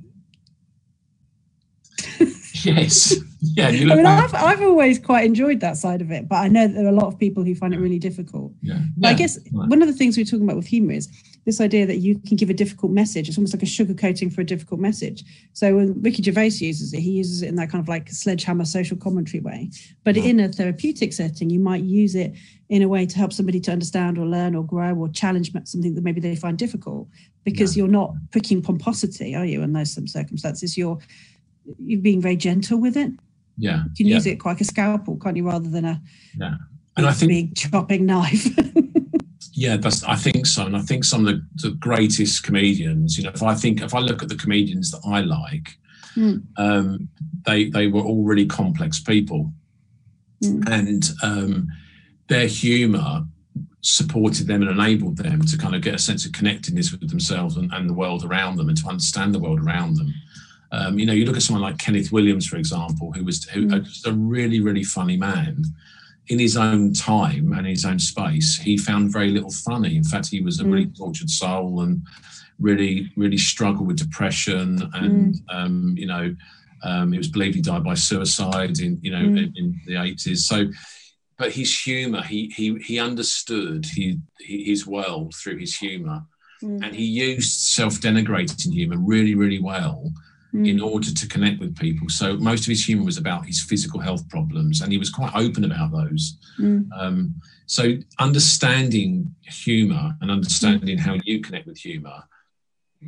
[2.64, 3.14] yes.
[3.57, 3.68] Yeah.
[3.68, 6.87] I mean, I've, I've always quite enjoyed that side of it, but I know there
[6.87, 8.53] are a lot of people who find it really difficult.
[8.62, 8.79] Yeah.
[8.96, 9.68] But I guess right.
[9.68, 11.09] one of the things we're talking about with humor is
[11.44, 13.29] this idea that you can give a difficult message.
[13.29, 15.24] It's almost like a sugarcoating for a difficult message.
[15.53, 18.64] So when Ricky Gervais uses it, he uses it in that kind of like sledgehammer
[18.64, 19.70] social commentary way.
[20.05, 22.33] But in a therapeutic setting, you might use it
[22.70, 25.94] in a way to help somebody to understand or learn or grow or challenge something
[25.94, 27.09] that maybe they find difficult
[27.44, 27.83] because yeah.
[27.83, 29.62] you're not pricking pomposity, are you?
[29.62, 30.98] In those some circumstances, you're
[32.00, 33.12] being very gentle with it.
[33.57, 33.85] Yeah.
[33.85, 34.14] You can yeah.
[34.16, 36.00] use it like a scalpel, can't you, rather than a
[36.37, 36.55] yeah.
[36.96, 38.48] And I think big chopping knife.
[39.53, 40.66] yeah, that's I think so.
[40.66, 43.94] And I think some of the, the, greatest comedians, you know, if I think if
[43.94, 45.77] I look at the comedians that I like,
[46.16, 46.42] mm.
[46.57, 47.09] um,
[47.44, 49.53] they they were all really complex people.
[50.42, 50.68] Mm.
[50.68, 51.68] And um,
[52.29, 53.27] their humor
[53.81, 57.57] supported them and enabled them to kind of get a sense of connectedness with themselves
[57.57, 60.12] and, and the world around them and to understand the world around them.
[60.74, 63.66] Um, you know, you look at someone like Kenneth Williams, for example, who was who,
[63.66, 63.84] mm.
[63.84, 65.62] just a really, really funny man.
[66.28, 69.96] In his own time and his own space, he found very little funny.
[69.96, 70.72] In fact, he was a mm.
[70.72, 72.02] really tortured soul and
[72.58, 74.90] really, really struggled with depression.
[74.94, 75.54] And mm.
[75.54, 76.34] um, you know,
[76.82, 79.38] um, it was believed he died by suicide in you know mm.
[79.38, 80.46] in, in, the eighties.
[80.46, 80.66] So,
[81.37, 86.24] but his humour, he he he understood he, his world through his humour,
[86.62, 86.82] mm.
[86.82, 90.10] and he used self-denigrating humour really, really well
[90.54, 90.68] mm.
[90.68, 92.08] in order to connect with people.
[92.08, 95.34] So most of his humor was about his physical health problems, and he was quite
[95.34, 96.38] open about those.
[96.58, 96.88] Mm.
[96.96, 97.34] Um,
[97.66, 102.22] so understanding humor and understanding how you connect with humor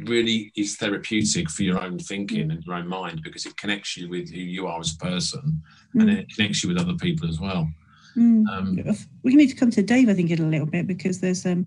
[0.04, 4.08] really is therapeutic for your own thinking and your own mind because it connects you
[4.08, 5.62] with who you are as a person
[5.94, 6.00] mm.
[6.00, 7.68] and it connects you with other people as well.
[8.16, 8.48] Mm.
[8.48, 11.44] Um, we need to come to Dave, I think, in a little bit because there's
[11.44, 11.66] um,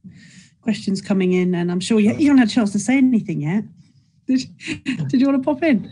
[0.61, 3.41] questions coming in, and I'm sure you, you haven't had a chance to say anything
[3.41, 3.63] yet.
[4.29, 4.45] Did,
[5.07, 5.91] did you want to pop in?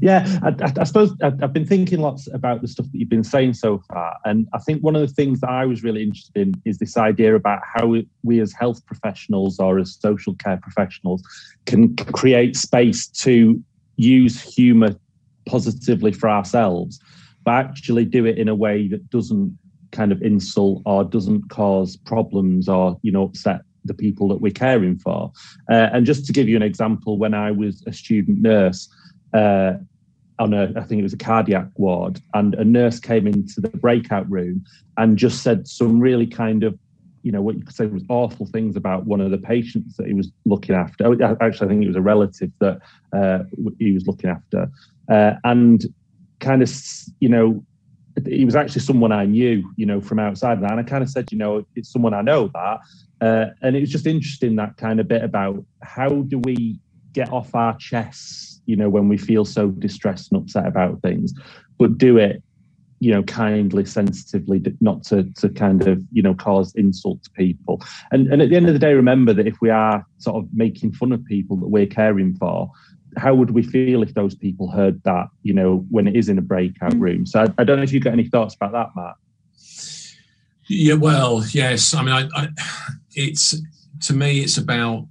[0.00, 3.54] Yeah, I, I, suppose I've been thinking lots about the stuff that you've been saying
[3.54, 4.16] so far.
[4.24, 6.96] And I think one of the things that I was really interested in is this
[6.96, 11.24] idea about how we, we as health professionals or as social care professionals
[11.66, 13.60] can create space to
[13.96, 14.94] use humour
[15.44, 17.00] positively for ourselves,
[17.44, 19.58] but actually do it in a way that doesn't
[19.90, 24.52] kind of insult or doesn't cause problems or, you know, upset the people that we're
[24.52, 25.32] caring for.
[25.70, 28.88] Uh, and just to give you an example, when I was a student nurse
[29.32, 29.74] uh,
[30.38, 33.68] on a, I think it was a cardiac ward, and a nurse came into the
[33.68, 34.64] breakout room
[34.96, 36.78] and just said some really kind of,
[37.22, 40.06] you know, what you could say was awful things about one of the patients that
[40.06, 41.06] he was looking after.
[41.06, 42.80] Oh, actually, I think it was a relative that
[43.12, 43.44] uh,
[43.78, 44.70] he was looking after,
[45.10, 45.84] uh, and
[46.40, 46.70] kind of,
[47.20, 47.64] you know,
[48.26, 50.58] he was actually someone I knew, you know, from outside.
[50.58, 52.80] And I kind of said, you know, it's someone I know that.
[53.20, 56.78] Uh, and it was just interesting that kind of bit about how do we
[57.12, 61.32] get off our chests, you know, when we feel so distressed and upset about things,
[61.78, 62.42] but do it,
[63.00, 67.82] you know, kindly, sensitively, not to to kind of, you know, cause insult to people.
[68.12, 70.48] And and at the end of the day, remember that if we are sort of
[70.52, 72.70] making fun of people that we're caring for,
[73.16, 76.38] how would we feel if those people heard that, you know, when it is in
[76.38, 77.00] a breakout mm.
[77.00, 77.26] room?
[77.26, 79.14] So I, I don't know if you've got any thoughts about that, Matt.
[80.66, 81.94] Yeah, well, yes.
[81.94, 82.48] I mean, I, I,
[83.14, 83.54] it's
[84.06, 85.06] to me, it's about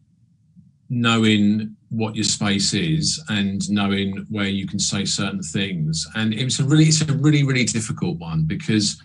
[0.89, 6.07] knowing what your space is and knowing where you can say certain things.
[6.15, 9.01] And it's a really, it's a really, really difficult one because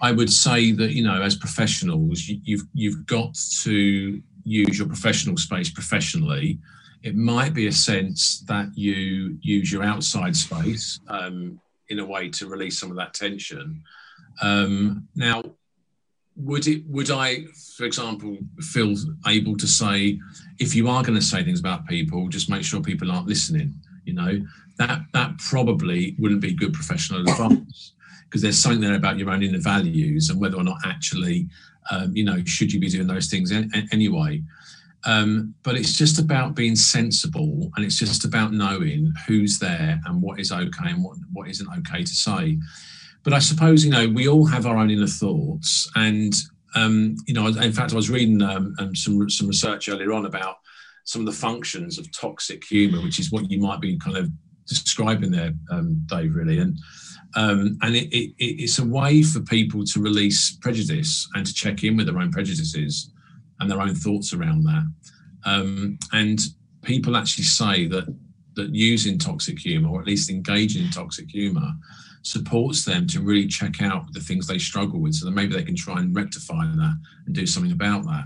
[0.00, 4.88] I would say that you know, as professionals, you, you've you've got to use your
[4.88, 6.58] professional space professionally
[7.02, 12.28] it might be a sense that you use your outside space um, in a way
[12.28, 13.82] to release some of that tension.
[14.40, 15.42] Um, now,
[16.36, 17.44] would it would I,
[17.76, 18.94] for example, feel
[19.26, 20.18] able to say
[20.58, 23.74] if you are going to say things about people, just make sure people aren't listening?
[24.04, 24.40] You know
[24.78, 27.92] that that probably wouldn't be good professional advice
[28.24, 31.48] because there's something there about your own inner values and whether or not actually,
[31.90, 33.52] um, you know, should you be doing those things
[33.92, 34.42] anyway.
[35.04, 40.22] Um, but it's just about being sensible and it's just about knowing who's there and
[40.22, 42.58] what is okay and what, what isn't okay to say.
[43.24, 45.90] But I suppose, you know, we all have our own inner thoughts.
[45.96, 46.34] And,
[46.74, 50.26] um, you know, in fact, I was reading um, um, some, some research earlier on
[50.26, 50.56] about
[51.04, 54.28] some of the functions of toxic humor, which is what you might be kind of
[54.66, 56.58] describing there, um, Dave, really.
[56.58, 56.78] And,
[57.34, 61.82] um, and it, it, it's a way for people to release prejudice and to check
[61.82, 63.11] in with their own prejudices
[63.62, 64.92] and their own thoughts around that.
[65.44, 66.40] Um, and
[66.82, 68.14] people actually say that
[68.54, 71.72] that using toxic humor, or at least engaging in toxic humor,
[72.22, 75.62] supports them to really check out the things they struggle with, so that maybe they
[75.62, 76.96] can try and rectify that
[77.26, 78.24] and do something about that.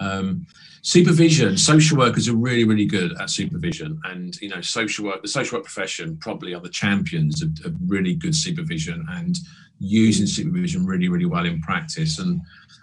[0.00, 0.46] Um,
[0.80, 5.28] supervision, social workers are really, really good at supervision, and you know, social work, the
[5.28, 9.36] social work profession probably are the champions of, of really good supervision and
[9.80, 12.18] using supervision really, really well in practice.
[12.18, 12.40] And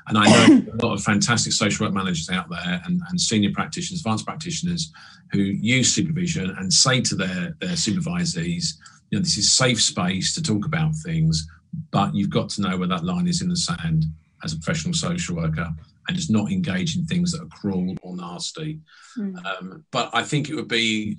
[0.08, 3.52] and I know a lot of fantastic social work managers out there and, and senior
[3.52, 4.92] practitioners, advanced practitioners
[5.32, 8.76] who use supervision and say to their, their supervisees,
[9.10, 11.48] you know, this is safe space to talk about things,
[11.92, 14.06] but you've got to know where that line is in the sand
[14.44, 15.70] as a professional social worker
[16.08, 18.80] and just not engage in things that are cruel or nasty.
[19.18, 19.46] Mm.
[19.46, 21.18] Um, but I think it would be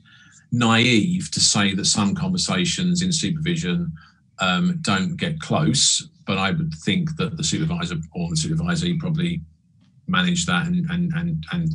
[0.50, 3.92] naive to say that some conversations in supervision
[4.40, 9.40] um, don't get close but I would think that the supervisor or the supervisee probably
[10.07, 11.70] manage that and and and and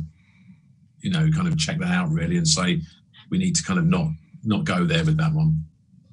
[1.00, 2.80] you know kind of check that out really and say
[3.30, 4.06] we need to kind of not
[4.44, 5.64] not go there with that one.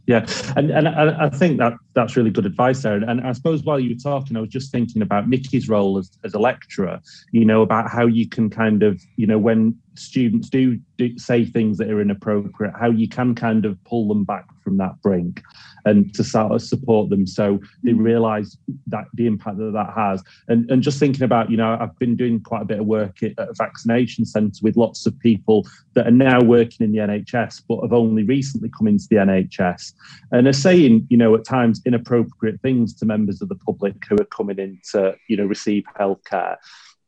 [0.08, 2.96] Yeah, and and I think that that's really good advice there.
[2.96, 6.10] And I suppose while you were talking, I was just thinking about Nicky's role as,
[6.24, 7.00] as a lecturer.
[7.32, 11.46] You know about how you can kind of you know when students do, do say
[11.46, 15.42] things that are inappropriate, how you can kind of pull them back from that brink
[15.86, 17.26] and to sort of support them.
[17.26, 18.04] So they mm.
[18.04, 20.24] realize that the impact that that has.
[20.48, 23.22] And, and just thinking about you know i've been doing quite a bit of work
[23.24, 27.62] at a vaccination centre with lots of people that are now working in the nhs
[27.68, 29.94] but have only recently come into the nhs
[30.32, 34.16] and are saying you know at times inappropriate things to members of the public who
[34.16, 36.56] are coming in to you know receive healthcare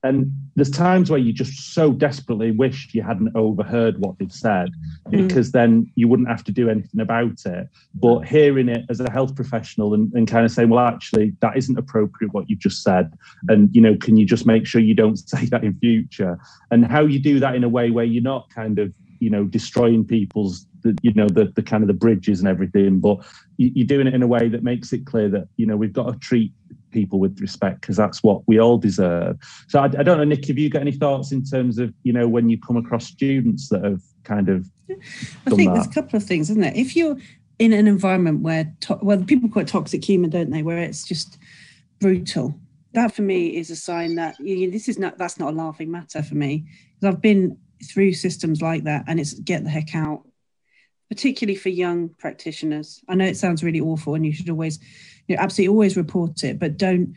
[0.03, 4.69] and there's times where you just so desperately wish you hadn't overheard what they've said
[5.07, 5.27] mm.
[5.27, 7.69] because then you wouldn't have to do anything about it.
[7.95, 11.55] But hearing it as a health professional and, and kind of saying well actually that
[11.57, 13.13] isn't appropriate what you've just said
[13.47, 16.37] and you know can you just make sure you don't say that in future?
[16.69, 19.45] And how you do that in a way where you're not kind of you know
[19.45, 23.19] destroying people's the, you know the, the kind of the bridges and everything but
[23.55, 26.11] you're doing it in a way that makes it clear that you know we've got
[26.11, 26.51] to treat
[26.93, 29.37] people with respect because that's what we all deserve.
[29.67, 32.13] So I, I, don't know, Nick, have you got any thoughts in terms of you
[32.13, 34.69] know when you come across students that have kind of?
[34.89, 34.95] I
[35.49, 35.73] think that?
[35.73, 36.73] there's a couple of things, isn't there?
[36.75, 37.17] If you're
[37.59, 40.63] in an environment where to- well, people call it toxic humour, don't they?
[40.63, 41.37] Where it's just
[41.99, 42.55] brutal.
[42.93, 45.55] That for me is a sign that you know, this is not that's not a
[45.55, 49.69] laughing matter for me because I've been through systems like that and it's get the
[49.69, 50.23] heck out
[51.13, 52.99] particularly for young practitioners.
[53.07, 54.79] I know it sounds really awful, and you should always,
[55.27, 57.15] you know, absolutely always report it, but don't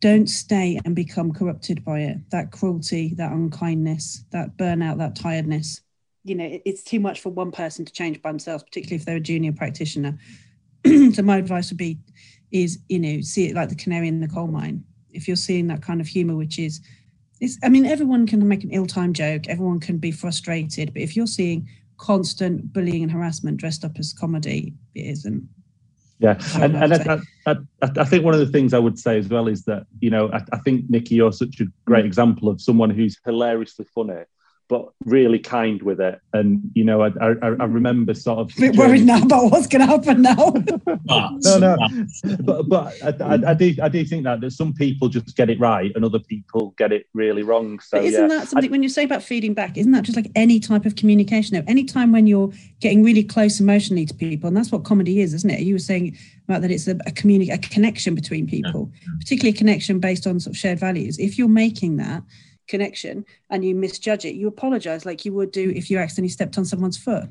[0.00, 2.18] don't stay and become corrupted by it.
[2.30, 5.80] That cruelty, that unkindness, that burnout, that tiredness.
[6.24, 9.06] You know, it, it's too much for one person to change by themselves, particularly if
[9.06, 10.18] they're a junior practitioner.
[10.86, 11.98] so my advice would be,
[12.50, 14.84] is you know, see it like the canary in the coal mine.
[15.12, 16.80] If you're seeing that kind of humor, which is
[17.40, 19.48] it's, I mean, everyone can make an ill-timed joke.
[19.48, 24.12] Everyone can be frustrated, but if you're seeing constant bullying and harassment dressed up as
[24.12, 24.74] comedy.
[24.94, 25.48] It isn't.
[26.20, 29.28] Yeah, and, and I, I, I, think one of the things I would say as
[29.28, 32.60] well is that you know I, I think Nicky, you're such a great example of
[32.60, 34.22] someone who's hilariously funny,
[34.68, 36.20] but really kind with it.
[36.32, 39.66] And you know, I I, I remember sort of a bit worried now about what's
[39.66, 40.54] going to happen now.
[41.44, 41.76] no, no,
[42.40, 45.60] but but I, I, do I do think that that some people just get it
[45.60, 47.78] right and other people get it really wrong.
[47.80, 48.38] So but isn't yeah.
[48.38, 49.76] that something when you say about feeding back?
[49.76, 51.56] Isn't that just like any type of communication?
[51.56, 55.20] Though, any time when you're getting really close emotionally to people, and that's what comedy
[55.20, 55.60] is, isn't it?
[55.60, 56.16] You were saying
[56.48, 59.08] about that it's a, a communi- a connection between people, yeah.
[59.18, 61.18] particularly a connection based on sort of shared values.
[61.18, 62.22] If you're making that
[62.66, 65.76] connection and you misjudge it, you apologize like you would do mm-hmm.
[65.76, 67.28] if you accidentally stepped on someone's foot.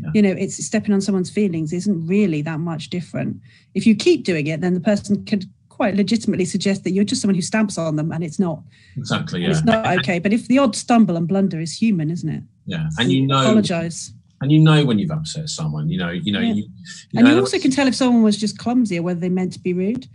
[0.00, 0.10] Yeah.
[0.14, 3.40] You know, it's stepping on someone's feelings isn't really that much different.
[3.74, 7.22] If you keep doing it, then the person could quite legitimately suggest that you're just
[7.22, 8.62] someone who stamps on them and it's not.
[8.96, 9.42] Exactly.
[9.42, 9.50] Yeah.
[9.50, 10.18] It's not okay.
[10.18, 12.42] But if the odd stumble and blunder is human, isn't it?
[12.66, 12.88] Yeah.
[12.98, 14.12] And you know apologize.
[14.42, 16.52] And you know when you've upset someone, you know, you know, yeah.
[16.52, 16.68] you, you
[17.16, 19.52] and know, you also can tell if someone was just clumsy or whether they meant
[19.54, 20.06] to be rude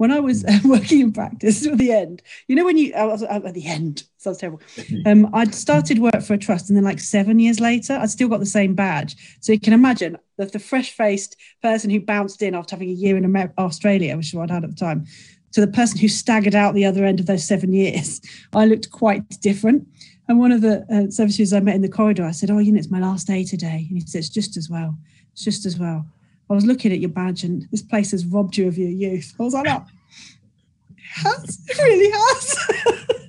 [0.00, 3.04] when I was uh, working in practice at the end, you know, when you, I
[3.04, 4.62] was at the end, sounds terrible.
[5.04, 8.28] Um, I'd started work for a trust and then like seven years later, I'd still
[8.28, 9.14] got the same badge.
[9.40, 12.94] So you can imagine that the fresh faced person who bounced in after having a
[12.94, 15.04] year in America, Australia, which is what I'd had at the time,
[15.52, 18.22] to the person who staggered out the other end of those seven years,
[18.54, 19.86] I looked quite different.
[20.28, 22.58] And one of the uh, service users I met in the corridor, I said, Oh,
[22.58, 23.86] you know, it's my last day today.
[23.90, 24.96] And he said, It's just as well.
[25.32, 26.06] It's just as well.
[26.50, 29.34] I was looking at your badge and this place has robbed you of your youth.
[29.38, 29.84] I was like, oh,
[30.88, 31.60] it has.
[31.68, 33.20] It really has.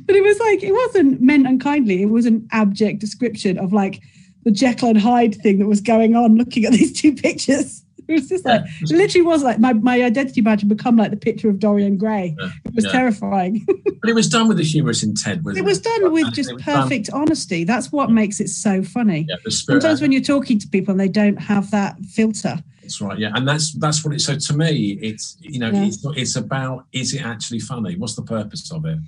[0.06, 2.02] but it was like, it wasn't meant unkindly.
[2.02, 4.00] It was an abject description of like
[4.44, 7.84] the Jekyll and Hyde thing that was going on looking at these two pictures.
[8.08, 11.12] It was just like, it literally was like my, my identity badge had become like
[11.12, 12.34] the picture of Dorian Gray.
[12.40, 12.48] Yeah.
[12.64, 12.90] It was yeah.
[12.90, 13.64] terrifying.
[13.66, 15.60] but it was done with a humorous intent, wasn't it?
[15.60, 17.20] It was done with just perfect done.
[17.20, 17.62] honesty.
[17.62, 19.26] That's what makes it so funny.
[19.28, 22.60] Yeah, Sometimes when you're talking to people and they don't have that filter,
[22.90, 23.18] that's right.
[23.18, 24.20] Yeah, and that's that's what it.
[24.20, 25.84] So to me, it's you know, yeah.
[25.84, 27.96] it's it's about is it actually funny?
[27.96, 28.98] What's the purpose of it?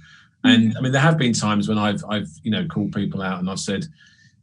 [0.45, 0.77] And mm.
[0.77, 3.51] I mean, there have been times when I've I've you know called people out and
[3.51, 3.87] I've said,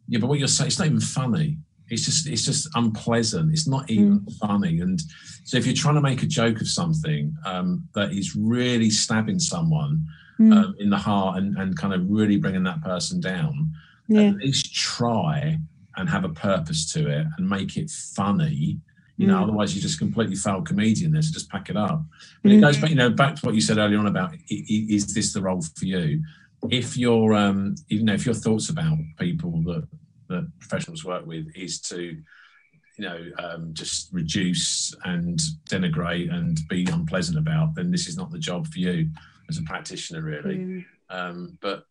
[0.09, 1.57] yeah, but what you're saying, it's not even funny.
[1.89, 3.53] It's just it's just unpleasant.
[3.53, 4.33] It's not even mm.
[4.39, 4.81] funny.
[4.81, 5.01] And
[5.45, 9.39] so if you're trying to make a joke of something um, that is really stabbing
[9.39, 10.05] someone
[10.37, 10.53] mm.
[10.53, 13.71] um, in the heart and and kind of really bringing that person down,
[14.09, 14.23] yeah.
[14.23, 15.57] at least try
[15.95, 18.79] and have a purpose to it and make it funny
[19.19, 19.43] you know, mm.
[19.43, 21.21] otherwise you're just completely failed comedian there.
[21.21, 22.01] So just pack it up.
[22.41, 22.57] But mm.
[22.57, 25.33] it goes back, you know, back to what you said earlier on about is this
[25.33, 26.23] the role for you?
[26.71, 29.85] If your, um, you know, if your thoughts about people that
[30.29, 35.37] that professionals work with is to, you know, um, just reduce and
[35.69, 39.09] denigrate and be unpleasant about, then this is not the job for you
[39.49, 40.59] as a practitioner, really.
[40.59, 40.85] Mm.
[41.09, 41.83] Um, but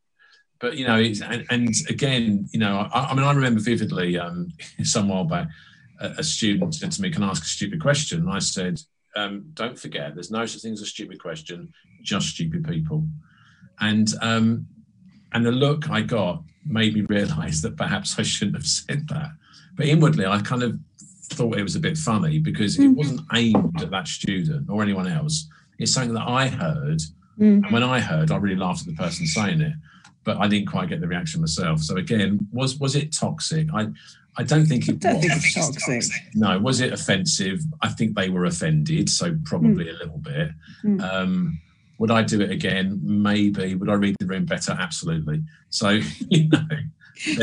[0.61, 4.49] but you know, and, and, again, you know, I, I, mean, I remember vividly um,
[4.83, 5.49] some while back
[6.01, 8.81] a, student said to me, "Can I ask a stupid question?" And I said,
[9.17, 13.07] um, "Don't forget, there's no such thing as a stupid question, just stupid people."
[13.81, 14.67] And um,
[15.33, 19.31] and the look I got made me realise that perhaps I shouldn't have said that.
[19.77, 20.79] But inwardly, I kind of
[21.33, 22.97] thought it was a bit funny because it mm.
[22.97, 25.49] wasn't aimed at that student or anyone else.
[25.79, 27.01] It's something that I heard,
[27.39, 27.63] mm.
[27.63, 29.75] and when I heard, I really laughed at the person saying it
[30.29, 31.81] but I didn't quite get the reaction myself.
[31.81, 33.69] So again, was was it toxic?
[33.73, 33.87] I
[34.39, 35.27] I don't think it I don't was.
[35.27, 36.23] Think it's toxic.
[36.35, 37.61] No, was it offensive?
[37.83, 39.95] I think they were offended, so probably mm.
[39.95, 40.51] a little bit.
[40.85, 41.03] Mm.
[41.03, 41.61] Um,
[41.99, 43.01] would I do it again?
[43.03, 43.75] Maybe.
[43.75, 44.77] Would I read the room better?
[44.79, 45.43] Absolutely.
[45.71, 45.91] So
[46.31, 46.69] you know.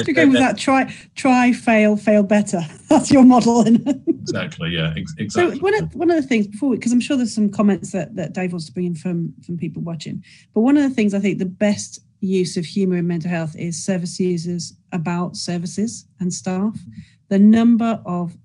[0.03, 2.61] To go with that, try, try, fail, fail better.
[2.89, 3.65] That's your model.
[4.07, 4.69] exactly.
[4.69, 4.93] Yeah.
[4.95, 5.57] Ex- exactly.
[5.57, 8.15] So one of one of the things before, because I'm sure there's some comments that
[8.15, 10.23] that Dave wants to bring in from from people watching,
[10.53, 13.55] but one of the things I think the best use of humour in mental health
[13.55, 16.77] is service users about services and staff.
[17.29, 18.35] The number of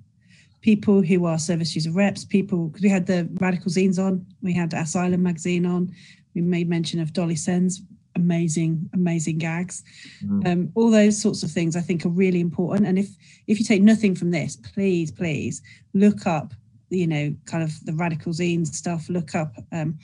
[0.60, 4.52] people who are service user reps, people, because we had the Radical Zines on, we
[4.52, 5.92] had Asylum magazine on,
[6.34, 7.82] we made mention of Dolly Sen's
[8.16, 9.82] amazing, amazing gags.
[10.24, 10.46] Mm.
[10.46, 12.86] Um, all those sorts of things I think are really important.
[12.86, 13.08] And if
[13.46, 15.62] if you take nothing from this, please, please
[15.94, 16.52] look up,
[16.90, 19.98] you know, kind of the Radical Zine stuff, look up um,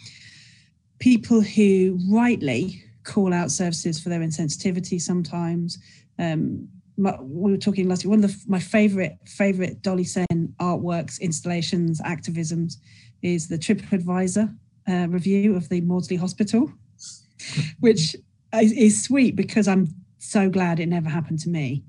[0.98, 5.78] people who rightly call out services for their insensitivity sometimes.
[6.18, 8.10] Um, my, we were talking last week.
[8.10, 12.74] One of the, my favorite favorite Dolly Sen artworks, installations, activisms
[13.22, 14.54] is the TripAdvisor
[14.88, 16.70] uh, review of the Maudsley Hospital,
[17.80, 18.16] which
[18.54, 19.88] is, is, sweet because I'm
[20.18, 21.84] so glad it never happened to me.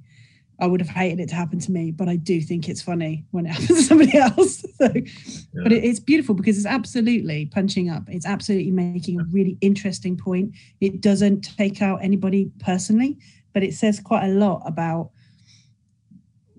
[0.59, 3.25] I would have hated it to happen to me, but I do think it's funny
[3.31, 4.65] when it happens to somebody else.
[4.77, 5.63] so, yeah.
[5.63, 8.03] But it, it's beautiful because it's absolutely punching up.
[8.07, 10.53] It's absolutely making a really interesting point.
[10.81, 13.17] It doesn't take out anybody personally
[13.57, 15.09] but it says quite a lot about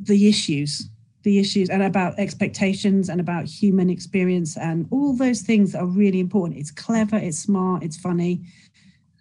[0.00, 0.88] the issues
[1.22, 5.86] the issues and about expectations and about human experience and all those things that are
[5.86, 8.42] really important it's clever it's smart it's funny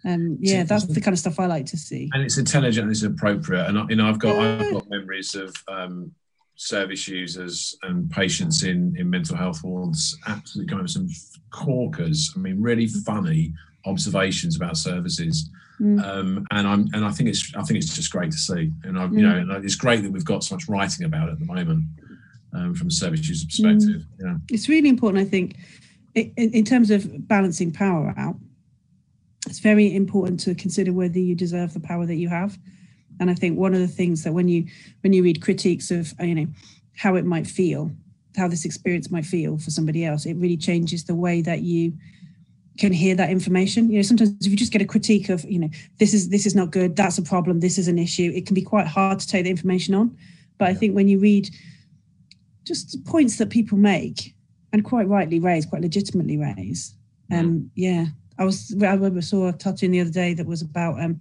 [0.04, 2.90] um yeah that's the kind of stuff i like to see and it's intelligent and
[2.90, 6.12] it's appropriate and you know i've got i've got memories of um
[6.54, 11.08] service users and patients in in mental health wards absolutely going with some
[11.50, 13.52] corkers i mean really funny
[13.86, 16.04] observations about services Mm.
[16.04, 18.98] Um, and I'm and I think it's I think it's just great to see, and
[18.98, 19.16] I mm.
[19.16, 21.84] you know it's great that we've got so much writing about it at the moment
[22.52, 24.02] um, from a service user perspective.
[24.02, 24.06] Mm.
[24.20, 25.24] Yeah, it's really important.
[25.24, 25.56] I think
[26.14, 28.36] in, in terms of balancing power out,
[29.48, 32.58] it's very important to consider whether you deserve the power that you have.
[33.20, 34.66] And I think one of the things that when you
[35.00, 36.46] when you read critiques of you know
[36.96, 37.90] how it might feel,
[38.36, 41.92] how this experience might feel for somebody else, it really changes the way that you
[42.78, 43.90] can hear that information.
[43.90, 45.68] You know, sometimes if you just get a critique of, you know,
[45.98, 48.54] this is this is not good, that's a problem, this is an issue, it can
[48.54, 50.16] be quite hard to take the information on.
[50.58, 51.50] But I think when you read
[52.64, 54.34] just points that people make
[54.72, 56.94] and quite rightly raise, quite legitimately raise,
[57.32, 58.06] um, yeah.
[58.38, 61.20] I was I remember saw a cartoon the other day that was about um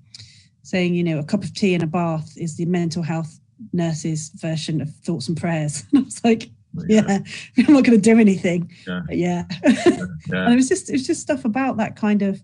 [0.64, 3.40] saying, you know, a cup of tea and a bath is the mental health
[3.72, 5.84] nurses version of thoughts and prayers.
[5.94, 6.50] And I was like,
[6.88, 7.20] yeah, yeah.
[7.68, 8.72] I'm not going to do anything.
[8.86, 9.44] Yeah, yeah.
[9.66, 10.46] yeah.
[10.46, 12.42] and it was just it was just stuff about that kind of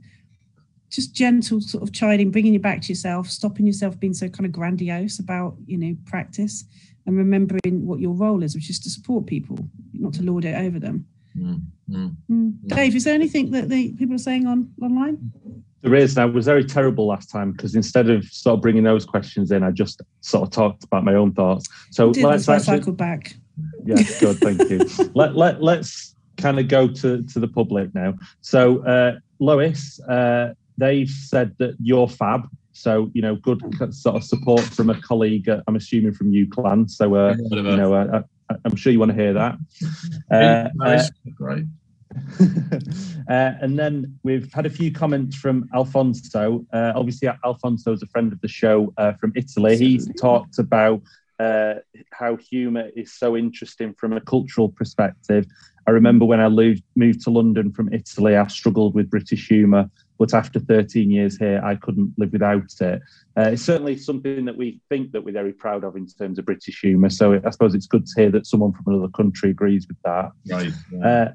[0.90, 4.46] just gentle sort of chiding, bringing you back to yourself, stopping yourself being so kind
[4.46, 6.66] of grandiose about you know practice,
[7.06, 9.58] and remembering what your role is, which is to support people,
[9.94, 11.06] not to lord it over them.
[11.38, 11.64] Mm,
[11.94, 12.68] mm, mm.
[12.68, 15.32] Dave, is there anything that the people are saying on online?
[15.82, 16.18] There is.
[16.18, 19.64] I was very terrible last time because instead of sort of bringing those questions in,
[19.64, 21.68] I just sort of talked about my own thoughts.
[21.92, 23.36] So let's actually, cycle back.
[23.86, 24.38] Yeah, good.
[24.38, 24.80] Thank you.
[25.14, 28.16] let, let, let's kind of go to, to the public now.
[28.40, 32.48] So, uh, Lois, uh, they've said that you're fab.
[32.72, 33.62] So, you know, good
[33.94, 36.90] sort of support from a colleague, uh, I'm assuming from UCLan.
[36.90, 39.58] So, uh, you know, uh, I, am sure you want to hear that.
[40.32, 41.12] Uh, nice.
[41.36, 41.66] Great.
[43.30, 46.66] uh, and then we've had a few comments from Alfonso.
[46.74, 49.78] Uh, obviously, Alfonso is a friend of the show uh, from Italy.
[49.78, 51.02] He's talked about
[51.40, 51.76] uh,
[52.12, 55.46] how humour is so interesting from a cultural perspective.
[55.88, 60.34] I remember when I moved to London from Italy, I struggled with British humour, but
[60.34, 63.02] after 13 years here, I couldn't live without it.
[63.38, 66.46] Uh, it's certainly something that we think that we're very proud of in terms of
[66.46, 67.10] British humour.
[67.10, 70.32] So I suppose it's good to hear that someone from another country agrees with that.
[70.48, 70.72] Right.
[70.92, 71.34] Yeah.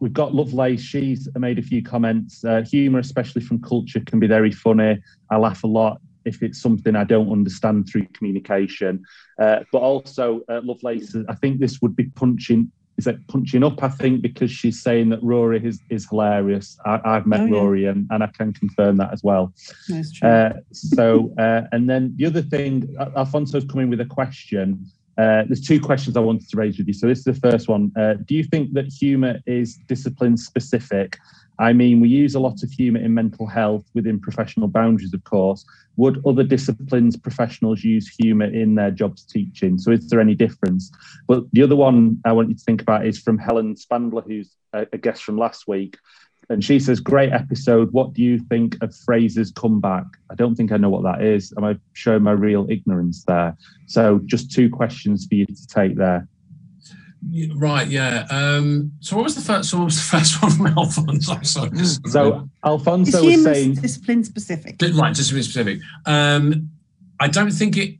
[0.00, 0.80] We've got Lovelace.
[0.80, 2.42] She's made a few comments.
[2.44, 4.98] Uh, humour, especially from culture, can be very funny.
[5.30, 9.02] I laugh a lot if it's something I don't understand through communication.
[9.38, 12.70] Uh, but also, uh, Lovelace, I think this would be punching.
[12.96, 13.82] Is it punching up?
[13.82, 16.78] I think because she's saying that Rory is, is hilarious.
[16.84, 17.52] I, have met oh, yeah.
[17.52, 19.54] Rory and, and I can confirm that as well.
[19.88, 20.28] That's true.
[20.28, 24.84] Uh, so, uh, and then the other thing, Alfonso's coming with a question.
[25.18, 26.94] Uh, there's two questions I wanted to raise with you.
[26.94, 27.92] So this is the first one.
[27.96, 31.18] Uh, do you think that humour is discipline specific?
[31.58, 35.22] I mean, we use a lot of humour in mental health within professional boundaries, of
[35.24, 35.66] course.
[35.96, 39.78] Would other disciplines professionals use humour in their jobs teaching?
[39.78, 40.90] So is there any difference?
[41.28, 44.56] But the other one I want you to think about is from Helen Spandler, who's
[44.72, 45.98] a guest from last week.
[46.50, 47.92] And she says, Great episode.
[47.92, 50.04] What do you think of Frasier's comeback?
[50.30, 51.54] I don't think I know what that is.
[51.56, 53.56] Am I showing my real ignorance there?
[53.86, 56.28] So, just two questions for you to take there.
[57.54, 58.26] Right, yeah.
[58.30, 59.70] Um, so what was the first?
[59.70, 61.38] So what was the first one from Alfonso?
[61.42, 61.84] Sorry.
[61.84, 64.76] So Alfonso was saying discipline specific.
[64.94, 65.80] Right, discipline specific.
[66.06, 66.70] Um,
[67.20, 67.96] I don't think it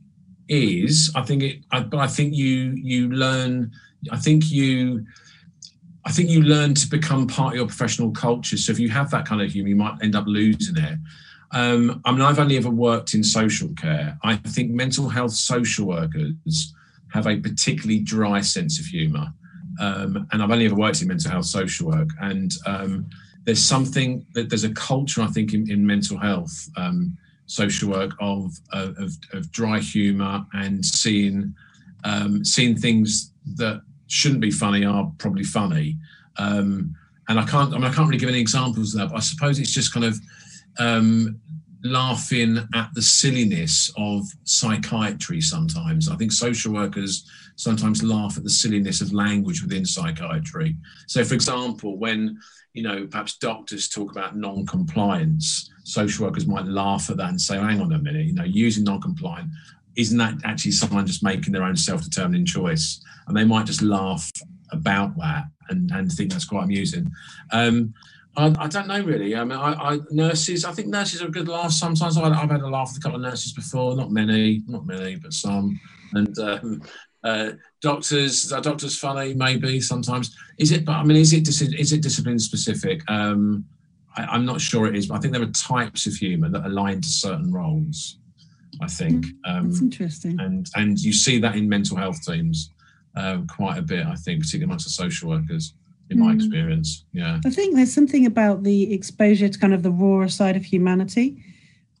[0.49, 1.11] is.
[1.15, 1.63] I think it.
[1.71, 3.71] I, but I think you you learn.
[4.11, 5.05] I think you.
[6.05, 8.57] I think you learn to become part of your professional culture.
[8.57, 10.97] So if you have that kind of humour, you might end up losing it.
[11.51, 14.17] Um, I mean, I've only ever worked in social care.
[14.23, 16.73] I think mental health social workers
[17.13, 19.27] have a particularly dry sense of humour.
[19.79, 23.09] Um, and I've only ever worked in mental health social work, and um,
[23.45, 28.11] there's something that there's a culture I think in, in mental health um, social work
[28.19, 31.55] of, of, of dry humour and seeing
[32.03, 33.81] um, seeing things that
[34.11, 35.97] shouldn't be funny are probably funny.
[36.37, 36.95] Um,
[37.29, 39.21] and I can't I mean I can't really give any examples of that, but I
[39.21, 40.19] suppose it's just kind of
[40.79, 41.39] um,
[41.83, 46.09] laughing at the silliness of psychiatry sometimes.
[46.09, 50.75] I think social workers sometimes laugh at the silliness of language within psychiatry.
[51.07, 52.37] So, for example, when
[52.73, 57.57] you know perhaps doctors talk about non-compliance, social workers might laugh at that and say,
[57.57, 59.49] "Hang on a minute, you know, using non-compliant."
[59.95, 63.01] Isn't that actually someone just making their own self-determining choice?
[63.27, 64.29] And they might just laugh
[64.71, 67.11] about that and, and think that's quite amusing.
[67.51, 67.93] Um,
[68.37, 69.35] I, I, don't know really.
[69.35, 70.63] I mean, I, I, nurses.
[70.63, 71.71] I think nurses are a good laugh.
[71.71, 73.95] Sometimes I've, I've, had a laugh with a couple of nurses before.
[73.95, 75.79] Not many, not many, but some.
[76.13, 76.81] And um,
[77.23, 79.33] uh, doctors, are doctors funny?
[79.33, 80.35] Maybe sometimes.
[80.57, 80.85] Is it?
[80.85, 83.01] But I mean, is it is it discipline specific?
[83.09, 83.65] Um,
[84.15, 85.07] I, am not sure it is.
[85.07, 88.17] But I think there are types of humour that align to certain roles.
[88.81, 89.25] I think.
[89.45, 90.39] Um, That's interesting.
[90.39, 92.71] And and you see that in mental health teams
[93.15, 94.05] uh, quite a bit.
[94.05, 95.73] I think, particularly amongst the social workers
[96.11, 96.35] in my mm.
[96.35, 97.05] experience.
[97.13, 97.39] Yeah.
[97.45, 101.43] I think there's something about the exposure to kind of the rawer side of humanity,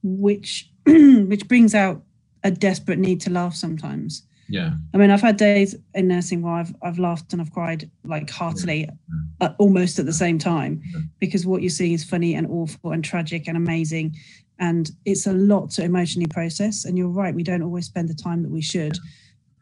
[0.03, 2.03] which which brings out
[2.43, 4.23] a desperate need to laugh sometimes.
[4.49, 4.71] Yeah.
[4.93, 8.29] I mean, I've had days in nursing where I've I've laughed and I've cried like
[8.29, 9.47] heartily, yeah.
[9.47, 10.99] uh, almost at the same time, yeah.
[11.19, 14.15] because what you're seeing is funny and awful and tragic and amazing,
[14.61, 16.85] and it's a lot to emotionally process.
[16.85, 18.97] And you're right, we don't always spend the time that we should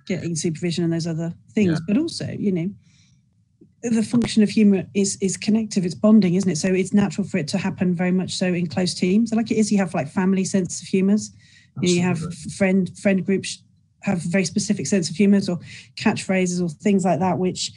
[0.05, 2.69] getting supervision and those other things, but also, you know,
[3.81, 6.57] the function of humor is is connective it's bonding isn't it?
[6.57, 9.31] So it's natural for it to happen very much so in close teams.
[9.33, 11.31] Like it is you have like family sense of humors.
[11.81, 12.19] You, know, you have
[12.57, 13.63] friend friend groups
[14.01, 15.59] have very specific sense of humors or
[15.95, 17.71] catchphrases or things like that which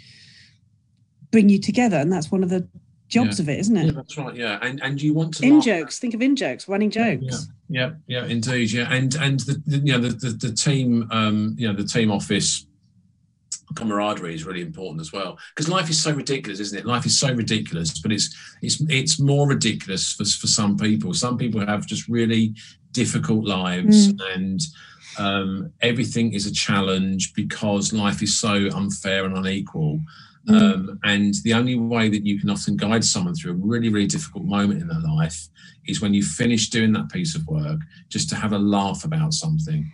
[1.31, 1.99] bring you together.
[1.99, 2.67] And that's one of the
[3.13, 3.43] jobs yeah.
[3.43, 3.87] of it isn't it?
[3.87, 4.59] Yeah, that's right yeah.
[4.63, 8.23] And and you want to in jokes think of in jokes running jokes yeah yeah,
[8.23, 8.93] yeah indeed yeah.
[8.93, 12.11] And and the, the you know the, the, the team um you know the team
[12.11, 12.67] office
[13.75, 15.39] camaraderie is really important as well.
[15.55, 16.87] Because life is so ridiculous isn't it?
[16.87, 21.13] Life is so ridiculous but it's it's it's more ridiculous for, for some people.
[21.13, 22.55] Some people have just really
[22.93, 24.35] difficult lives mm.
[24.35, 24.61] and
[25.19, 29.99] um, everything is a challenge because life is so unfair and unequal.
[29.99, 30.05] mm.
[30.49, 34.07] Um, and the only way that you can often guide someone through a really really
[34.07, 35.49] difficult moment in their life
[35.87, 37.79] is when you finish doing that piece of work
[38.09, 39.91] just to have a laugh about something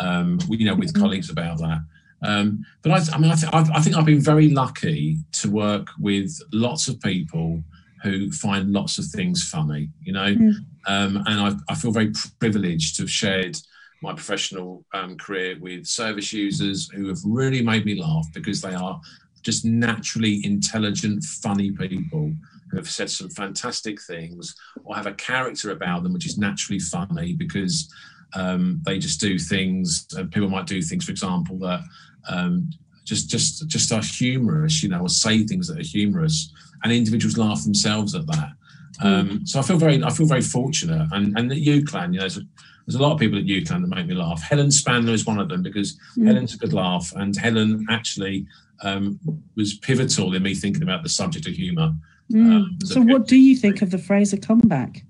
[0.00, 1.00] um, you know with mm.
[1.00, 1.80] colleagues about that
[2.24, 5.88] um, but I, I mean, I, th- I, think I've been very lucky to work
[5.98, 7.62] with lots of people
[8.02, 10.54] who find lots of things funny, you know, mm.
[10.86, 13.56] um, and I, I, feel very privileged to have shared
[14.02, 18.74] my professional um, career with service users who have really made me laugh because they
[18.74, 19.00] are
[19.42, 22.32] just naturally intelligent, funny people
[22.70, 26.78] who have said some fantastic things or have a character about them which is naturally
[26.78, 27.92] funny because
[28.34, 30.06] um, they just do things.
[30.16, 31.80] Uh, people might do things, for example, that
[32.28, 32.70] um,
[33.04, 37.36] just just just are humorous, you know, or say things that are humorous, and individuals
[37.36, 38.52] laugh themselves at that.
[39.00, 39.46] Um.
[39.46, 42.38] So I feel very I feel very fortunate, and and at UCLan, you know, there's
[42.38, 42.42] a,
[42.86, 44.42] there's a lot of people at UCLan that make me laugh.
[44.42, 46.26] Helen Spandler is one of them because mm.
[46.26, 48.46] Helen's a good laugh, and Helen actually
[48.82, 49.18] um,
[49.56, 51.94] was pivotal in me thinking about the subject of humour.
[52.30, 52.52] Mm.
[52.52, 55.04] Um, so, what do you think of the Frasier comeback?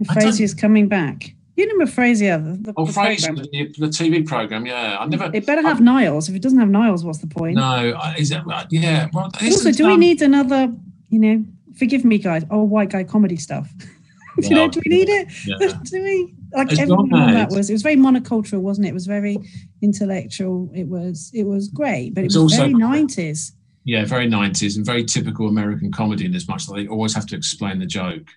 [0.00, 1.34] The Frasier is coming back.
[1.56, 2.42] You remember Frasier?
[2.42, 4.66] The, the, oh, Frasier, the, the, TV program.
[4.66, 5.30] Yeah, I never.
[5.32, 6.28] It better have I, Niles.
[6.28, 7.56] If it doesn't have Niles, what's the point?
[7.56, 8.42] No, is it?
[8.70, 9.08] Yeah.
[9.12, 10.72] Well, also, do we need another?
[11.10, 11.44] You know,
[11.76, 12.44] forgive me, guys.
[12.50, 13.72] Oh, white guy comedy stuff.
[14.40, 14.68] do you know?
[14.68, 15.28] Do we need it?
[15.46, 15.78] Yeah.
[15.84, 16.34] do we?
[16.52, 17.70] Like it's everyone that was.
[17.70, 18.90] It was very monocultural, wasn't it?
[18.90, 19.38] It was very
[19.82, 20.70] intellectual.
[20.74, 21.30] It was.
[21.34, 23.52] It was great, but it, was, was very nineties.
[23.84, 27.26] Yeah, very nineties and very typical American comedy in as much that they always have
[27.26, 28.28] to explain the joke.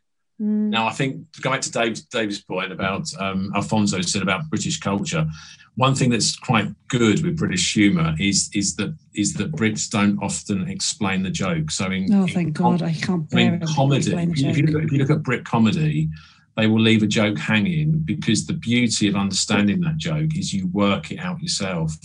[0.41, 0.69] Mm.
[0.69, 4.49] Now, I think to go back to Dave's, Dave's point about um, Alfonso said about
[4.49, 5.27] British culture,
[5.75, 10.17] one thing that's quite good with British humour is is that is that Brits don't
[10.21, 11.71] often explain the joke.
[11.71, 14.11] So in oh, thank in God, I can't bear mean, comedy.
[14.11, 16.09] If you, look, if you look at Brit comedy,
[16.55, 20.67] they will leave a joke hanging because the beauty of understanding that joke is you
[20.67, 21.95] work it out yourself.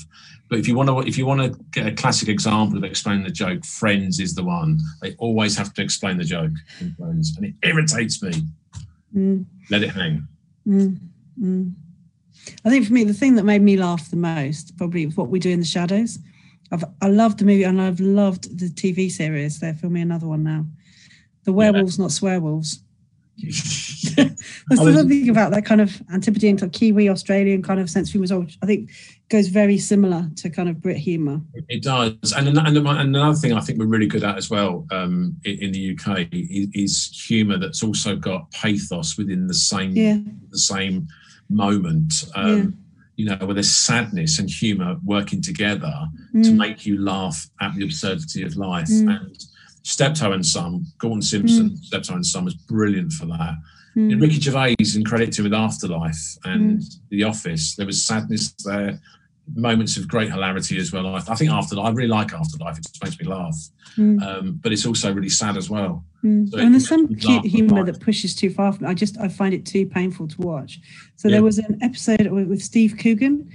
[0.53, 3.25] But if you want to, if you want to get a classic example of explaining
[3.25, 4.79] the joke, Friends is the one.
[5.01, 8.33] They always have to explain the joke in Friends, and it irritates me.
[9.17, 9.47] Mm.
[9.71, 10.29] Let it hang.
[10.69, 10.99] Mm.
[11.41, 11.73] Mm.
[12.67, 15.39] I think for me, the thing that made me laugh the most probably what we
[15.39, 16.19] do in the shadows.
[16.71, 19.59] I've I loved the movie and I've loved the TV series.
[19.59, 20.67] They're filming another one now.
[21.45, 22.03] The werewolves, yeah.
[22.03, 22.77] not swearwolves.
[24.17, 27.91] That's the other thing about that kind of Antipodean, kind of Kiwi, Australian kind of
[27.91, 28.47] sense of humour.
[28.63, 28.91] I think
[29.33, 31.41] goes very similar to kind of Brit humour.
[31.69, 34.87] It does, and, and and another thing I think we're really good at as well
[34.93, 39.97] um, in, in, the UK is, is humour that's also got pathos within the same
[39.97, 40.19] yeah.
[40.51, 41.09] the same
[41.49, 42.13] moment.
[42.35, 42.65] Um, yeah.
[43.17, 45.93] You know, where there's sadness and humour working together
[46.35, 46.45] mm.
[46.45, 48.89] to make you laugh at the absurdity of life.
[48.89, 49.21] Mm.
[49.21, 49.45] And
[49.83, 51.79] Steptoe and Son, Gordon Simpson, mm.
[51.79, 53.55] Steptoe and Son was brilliant for that.
[53.97, 54.21] Mm.
[54.21, 56.95] Ricky Gervais, in credit to with Afterlife and mm.
[57.11, 58.99] The Office, there was sadness there
[59.55, 61.07] moments of great hilarity as well.
[61.07, 62.79] I, I think Afterlife, I really like Afterlife.
[62.79, 63.57] It just makes me laugh,
[63.97, 64.23] mm.
[64.23, 66.05] um, but it's also really sad as well.
[66.25, 66.51] Mm.
[66.51, 68.77] So and there's some cute humour that pushes too far.
[68.87, 70.81] I just I find it too painful to watch.
[71.17, 71.37] So yeah.
[71.37, 73.51] there was an episode with Steve Coogan.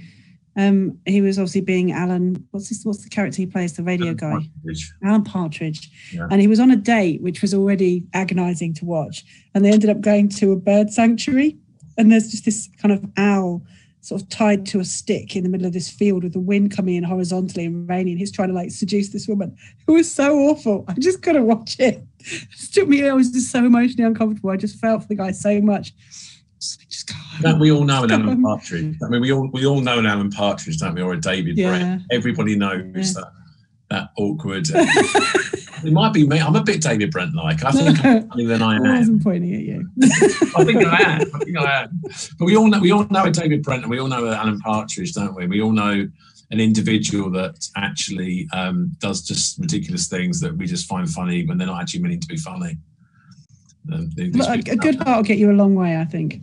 [0.58, 2.44] Um, he was obviously being Alan.
[2.50, 2.84] What's this?
[2.84, 3.74] What's the character he plays?
[3.74, 4.92] The radio Alan guy, Partridge.
[5.04, 5.90] Alan Partridge.
[6.12, 6.26] Yeah.
[6.32, 9.24] And he was on a date, which was already agonising to watch.
[9.54, 11.56] And they ended up going to a bird sanctuary,
[11.96, 13.62] and there's just this kind of owl
[14.00, 16.74] sort of tied to a stick in the middle of this field with the wind
[16.74, 18.16] coming in horizontally and raining.
[18.16, 19.56] He's trying to like seduce this woman.
[19.86, 20.84] It was so awful.
[20.88, 22.02] I just couldn't watch it.
[22.20, 24.50] It just took me, I was just so emotionally uncomfortable.
[24.50, 25.92] I just felt for the guy so much.
[27.58, 28.96] We all know an Alan Partridge.
[29.02, 31.02] I mean, we all we all know an Alan Partridge, don't we?
[31.02, 31.70] Or a David yeah.
[31.70, 32.02] Brent.
[32.10, 33.22] Everybody knows yeah.
[33.22, 33.32] that
[33.90, 34.68] that awkward.
[35.84, 36.40] It might be me.
[36.40, 37.64] I'm a bit David Brent like.
[37.64, 38.84] I think I'm than I am.
[38.84, 39.88] I wasn't pointing at you.
[40.02, 41.20] I think I am.
[41.34, 42.02] I think I am.
[42.38, 44.34] But we all know we all know a David Brent and we all know an
[44.34, 45.46] Alan Partridge, don't we?
[45.46, 46.08] We all know
[46.50, 51.58] an individual that actually um, does just ridiculous things that we just find funny when
[51.58, 52.78] they're not actually meaning to be funny.
[53.92, 56.40] Um, a good heart will get you a long way, I think.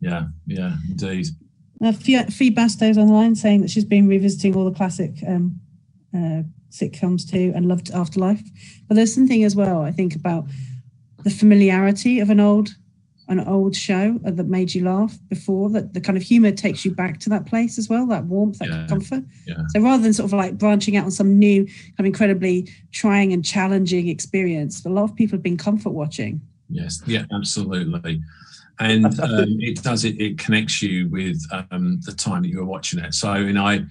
[0.00, 1.26] Yeah, yeah, indeed.
[1.82, 5.58] Uh, Fee Basto's online saying that she's been revisiting all the classic um,
[6.14, 8.42] uh, sitcoms too and loved Afterlife.
[8.88, 10.46] But there's something as well, I think, about
[11.24, 12.70] the familiarity of an old
[13.28, 16.92] an old show that made you laugh before that the kind of humor takes you
[16.92, 19.54] back to that place as well that warmth that yeah, comfort yeah.
[19.68, 23.32] so rather than sort of like branching out on some new kind of incredibly trying
[23.32, 28.20] and challenging experience a lot of people have been comfort watching yes yeah absolutely
[28.80, 32.64] and um, it does it it connects you with um, the time that you were
[32.64, 33.84] watching it so you know i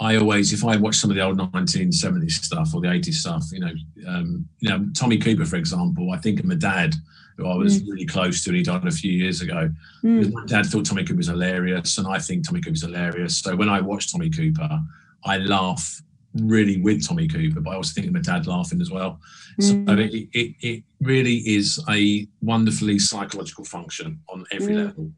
[0.00, 3.44] I always, if I watch some of the old 1970s stuff or the 80s stuff,
[3.52, 3.72] you know,
[4.08, 6.94] um, you know, Tommy Cooper, for example, I think of my dad,
[7.36, 7.90] who I was mm.
[7.90, 9.70] really close to, and he died a few years ago.
[10.02, 10.32] Mm.
[10.32, 13.38] My dad thought Tommy Cooper was hilarious, and I think Tommy Cooper is hilarious.
[13.38, 14.80] So when I watch Tommy Cooper,
[15.24, 16.02] I laugh
[16.34, 19.20] really with Tommy Cooper, but I also think of my dad laughing as well.
[19.60, 19.86] Mm.
[19.86, 24.86] So it, it, it, really is a wonderfully psychological function on every mm.
[24.86, 25.12] level.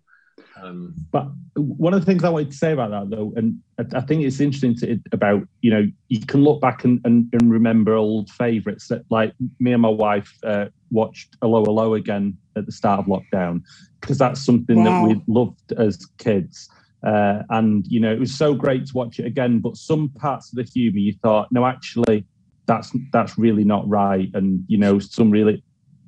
[0.63, 3.99] Um, but one of the things I wanted to say about that, though, and I,
[3.99, 7.51] I think it's interesting to, about you know you can look back and, and, and
[7.51, 12.67] remember old favourites that like me and my wife uh, watched Hello Hello again at
[12.67, 13.63] the start of lockdown
[14.01, 15.07] because that's something wow.
[15.07, 16.69] that we loved as kids.
[17.05, 20.51] Uh, and you know it was so great to watch it again but some parts
[20.51, 22.25] of the humor you thought no actually
[22.65, 25.63] that's that's really not right and you know some really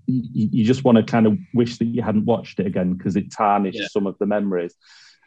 [0.07, 3.17] you, you just want to kind of wish that you hadn't watched it again because
[3.17, 3.89] it tarnished yeah.
[3.91, 4.75] some of the memories.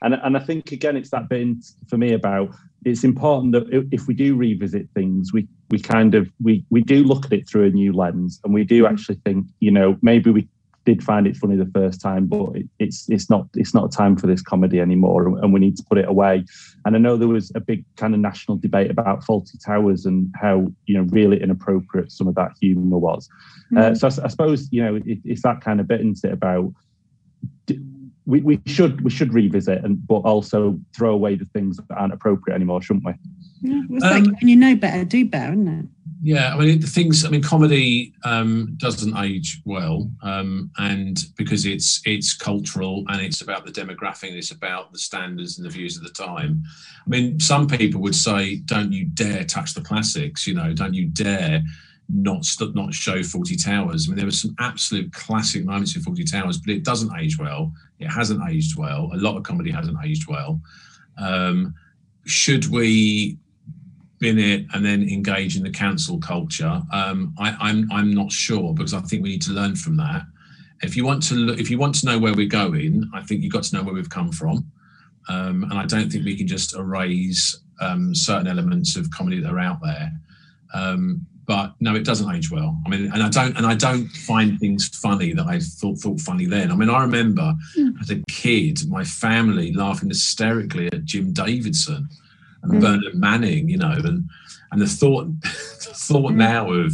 [0.02, 1.58] And, and I think again, it's that bit
[1.90, 2.56] for me about
[2.86, 7.04] it's important that if we do revisit things, we we kind of we we do
[7.04, 8.94] look at it through a new lens, and we do mm-hmm.
[8.94, 10.48] actually think, you know, maybe we
[10.90, 14.16] did find it funny the first time, but it, it's it's not it's not time
[14.16, 16.44] for this comedy anymore, and we need to put it away.
[16.84, 20.34] And I know there was a big kind of national debate about Fawlty Towers and
[20.42, 23.30] how you know really inappropriate some of that humour was.
[23.72, 23.78] Mm-hmm.
[23.78, 26.34] Uh, so I, I, suppose you know it, it's that kind of bit into it
[26.34, 26.74] about.
[28.26, 32.14] We, we should we should revisit and but also throw away the things that aren't
[32.14, 33.14] appropriate anymore, shouldn't we?
[33.62, 35.86] Yeah, it's um, like when you know better, do better, isn't it?
[36.22, 37.24] Yeah, I mean the things.
[37.24, 43.40] I mean, comedy um, doesn't age well, um, and because it's it's cultural and it's
[43.40, 46.62] about the demographic, it's about the standards and the views of the time.
[47.06, 50.94] I mean, some people would say, "Don't you dare touch the classics," you know, "Don't
[50.94, 51.64] you dare."
[52.12, 54.08] Not st- not show Fawlty Towers.
[54.08, 57.38] I mean, there were some absolute classic moments in Fawlty Towers, but it doesn't age
[57.38, 57.72] well.
[58.00, 59.12] It hasn't aged well.
[59.14, 60.60] A lot of comedy hasn't aged well.
[61.20, 61.76] Um,
[62.26, 63.38] should we
[64.22, 66.82] in it and then engage in the cancel culture.
[66.92, 70.24] Um, I, I'm I'm not sure because I think we need to learn from that.
[70.82, 73.44] If you want to look, if you want to know where we're going, I think
[73.44, 74.70] you've got to know where we've come from.
[75.28, 79.52] Um, and I don't think we can just erase um, certain elements of comedy that
[79.52, 80.12] are out there.
[80.74, 82.78] Um, but no, it doesn't age well.
[82.86, 86.20] I mean, and I don't, and I don't find things funny that I thought thought
[86.20, 86.72] funny then.
[86.72, 88.00] I mean, I remember mm.
[88.02, 92.08] as a kid, my family laughing hysterically at Jim Davidson
[92.64, 92.82] and mm.
[92.82, 94.30] Bernard Manning, you know, and
[94.72, 96.36] and the thought the thought mm.
[96.36, 96.94] now of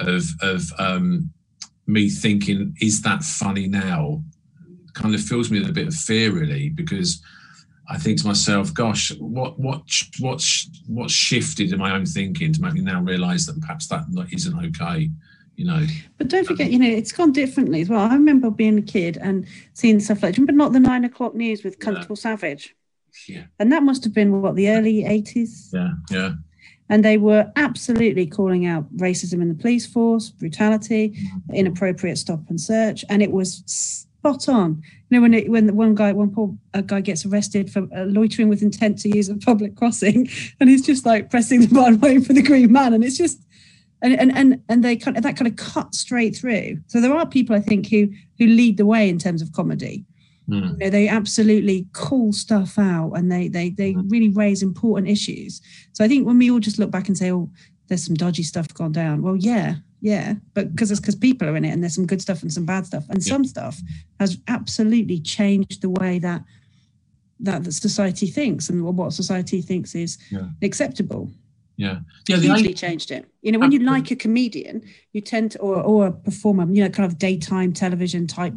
[0.00, 1.32] of of um,
[1.86, 4.22] me thinking, is that funny now?
[4.94, 7.22] kind of fills me with a bit of fear, really, because
[7.88, 9.82] I think to myself, "Gosh, what what
[10.18, 14.04] what's what's shifted in my own thinking to make me now realise that perhaps that
[14.32, 15.10] isn't okay."
[15.56, 15.86] You know.
[16.16, 18.00] But don't forget, you know, it's gone differently as well.
[18.00, 21.62] I remember being a kid and seeing stuff like, but not the nine o'clock news
[21.64, 22.22] with Constable yeah.
[22.22, 22.74] Savage.
[23.28, 23.44] Yeah.
[23.58, 25.70] And that must have been what the early eighties.
[25.72, 26.32] Yeah, yeah
[26.90, 31.16] and they were absolutely calling out racism in the police force, brutality,
[31.54, 34.82] inappropriate stop and search, and it was spot on.
[35.08, 36.52] You know, when it, when one guy, one poor
[36.86, 40.28] guy gets arrested for uh, loitering with intent to use a public crossing,
[40.60, 43.40] and he's just like pressing the button, waiting for the green man, and it's just.
[44.02, 46.78] And, and and and they kind of that kind of cut straight through.
[46.86, 48.08] So there are people I think who
[48.38, 50.06] who lead the way in terms of comedy,
[50.50, 50.72] Mm.
[50.72, 54.10] You know, they absolutely call stuff out and they they they mm.
[54.10, 55.60] really raise important issues.
[55.92, 57.50] So I think when we all just look back and say, "Oh,
[57.86, 61.56] there's some dodgy stuff gone down," well, yeah, yeah, but because it's because people are
[61.56, 63.32] in it and there's some good stuff and some bad stuff, and yeah.
[63.32, 63.80] some stuff
[64.18, 66.42] has absolutely changed the way that
[67.38, 70.48] that the society thinks and what society thinks is yeah.
[70.62, 71.30] acceptable.
[71.76, 73.26] Yeah, yeah, hugely changed it.
[73.40, 74.82] You know, when you like a comedian,
[75.12, 78.52] you tend to, or or a performer, you know, kind of daytime television type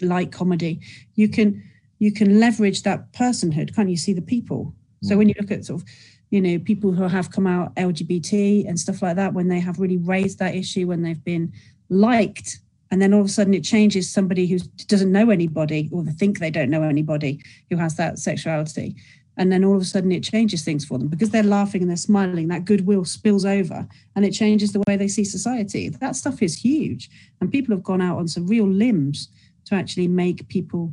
[0.00, 0.80] light comedy,
[1.14, 1.62] you can
[1.98, 3.96] you can leverage that personhood, can't you?
[3.96, 4.74] See the people.
[5.02, 5.88] So when you look at sort of,
[6.30, 9.78] you know, people who have come out LGBT and stuff like that, when they have
[9.78, 11.52] really raised that issue, when they've been
[11.88, 12.58] liked,
[12.90, 16.12] and then all of a sudden it changes somebody who doesn't know anybody or they
[16.12, 17.40] think they don't know anybody
[17.70, 18.96] who has that sexuality.
[19.38, 21.90] And then all of a sudden it changes things for them because they're laughing and
[21.90, 22.48] they're smiling.
[22.48, 25.88] That goodwill spills over and it changes the way they see society.
[25.88, 27.10] That stuff is huge.
[27.40, 29.28] And people have gone out on some real limbs
[29.66, 30.92] to actually make people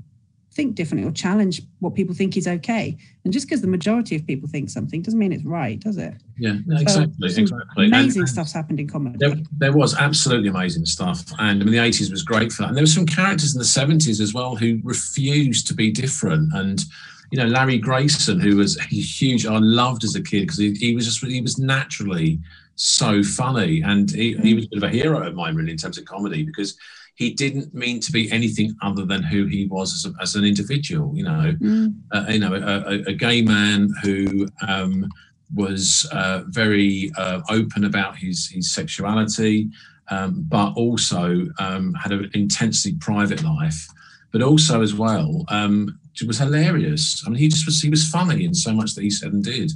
[0.53, 2.95] think differently or challenge what people think is okay.
[3.23, 6.13] And just because the majority of people think something doesn't mean it's right, does it?
[6.37, 7.87] Yeah, no, exactly, so exactly.
[7.87, 9.17] Amazing and, stuff's happened in comedy.
[9.19, 12.69] There, there, was absolutely amazing stuff, and I mean the eighties was great for that.
[12.69, 16.53] And there were some characters in the seventies as well who refused to be different.
[16.53, 16.83] And
[17.31, 20.95] you know, Larry Grayson, who was huge, I loved as a kid because he, he
[20.95, 22.39] was just he was naturally
[22.75, 24.55] so funny, and he, he mm.
[24.55, 26.77] was a bit of a hero of mine really in terms of comedy because
[27.15, 30.45] he didn't mean to be anything other than who he was as, a, as an
[30.45, 31.15] individual.
[31.15, 31.95] You know, mm.
[32.11, 35.07] uh, you know, a, a, gay man who um,
[35.53, 39.69] was uh, very uh, open about his his sexuality,
[40.09, 43.87] um, but also um, had an intensely private life.
[44.31, 47.23] But also as well, um, was hilarious.
[47.25, 49.43] I mean, he just was he was funny in so much that he said and
[49.43, 49.71] did,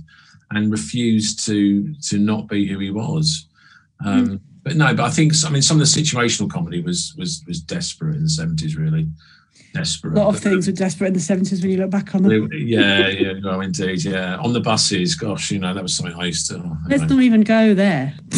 [0.49, 3.45] and refused to to not be who he was.
[4.03, 7.41] Mm but no, but I think I mean some of the situational comedy was was
[7.47, 9.07] was desperate in the seventies, really
[9.73, 10.17] desperate.
[10.17, 12.49] A lot of things were desperate in the seventies when you look back on them.
[12.51, 14.35] Yeah, yeah, no, indeed, yeah.
[14.37, 16.57] On the buses, gosh, you know that was something I used to.
[16.57, 18.13] Oh, Let's not even go there.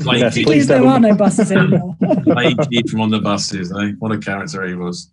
[0.00, 1.94] Please, there are no buses anymore.
[2.00, 3.92] Blakey from on the buses, eh?
[3.98, 5.10] What a character he was.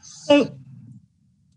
[0.00, 0.58] So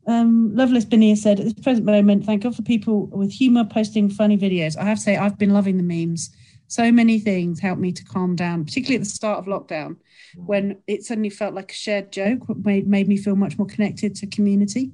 [0.05, 4.09] um, Lovelace Binia said, at this present moment, thank God for people with humour posting
[4.09, 4.77] funny videos.
[4.77, 6.29] I have to say, I've been loving the memes
[6.69, 9.97] so many things helped me to calm down, particularly at the start of lockdown,
[10.35, 14.15] when it suddenly felt like a shared joke, made, made me feel much more connected
[14.15, 14.91] to community.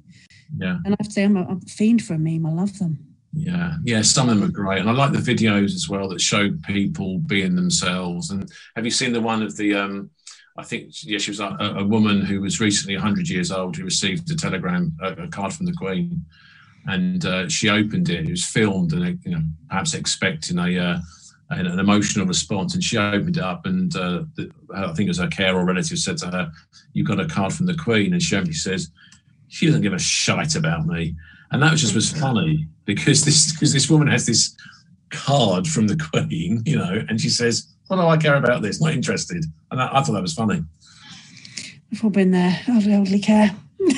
[0.56, 0.78] Yeah.
[0.84, 2.46] And I have to say, I'm a, I'm a fiend for a meme.
[2.46, 2.98] I love them.
[3.34, 6.22] Yeah, yeah, some of them are great, and I like the videos as well that
[6.22, 8.30] show people being themselves.
[8.30, 9.74] And have you seen the one of the?
[9.74, 10.10] Um,
[10.56, 13.84] I think yeah, she was a, a woman who was recently 100 years old who
[13.84, 16.24] received a telegram, a, a card from the Queen,
[16.86, 18.24] and uh, she opened it.
[18.24, 20.98] It was filmed, and you know, perhaps expecting a uh,
[21.50, 22.74] an, emotional response.
[22.74, 25.64] And she opened it up, and uh, the, I think it was her care or
[25.64, 26.52] relative said to her,
[26.92, 28.90] "You got a card from the Queen," and she says,
[29.48, 31.14] "She doesn't give a shite about me."
[31.52, 34.56] And that was just was funny because this because this woman has this
[35.10, 38.80] card from the Queen, you know, and she says, "What do I care about this?
[38.80, 40.64] Not interested." And I, I thought that was funny.
[41.90, 42.60] We've all been there.
[42.66, 43.54] I'd elderly care.
[43.78, 43.94] You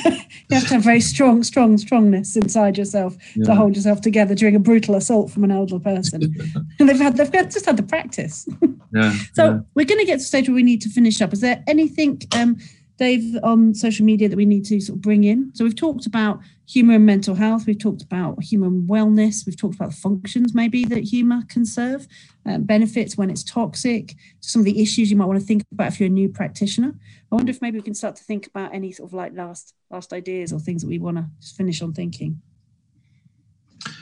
[0.51, 3.45] have to have very strong, strong, strongness inside yourself yeah.
[3.45, 6.21] to hold yourself together during a brutal assault from an elderly person.
[6.79, 8.47] and they've had, they've just had the practice.
[8.93, 9.13] yeah.
[9.33, 9.59] So yeah.
[9.75, 11.33] we're going to get to a stage where we need to finish up.
[11.33, 12.57] Is there anything, um,
[12.99, 15.51] Dave, on social media that we need to sort of bring in?
[15.55, 17.65] So we've talked about humour and mental health.
[17.65, 19.45] We've talked about human wellness.
[19.45, 22.07] We've talked about functions maybe that humour can serve,
[22.45, 25.87] uh, benefits when it's toxic, some of the issues you might want to think about
[25.87, 26.93] if you're a new practitioner.
[27.31, 29.73] I wonder if maybe we can start to think about any sort of like last
[29.89, 32.41] last ideas or things that we want to just finish on thinking.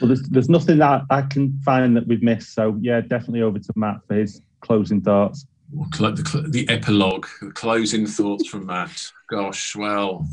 [0.01, 2.55] Well, there's, there's nothing that I can find that we've missed.
[2.55, 5.45] So yeah, definitely over to Matt for his closing thoughts.
[5.71, 9.11] Well, the, the epilogue, the closing thoughts from Matt.
[9.29, 10.25] Gosh, well,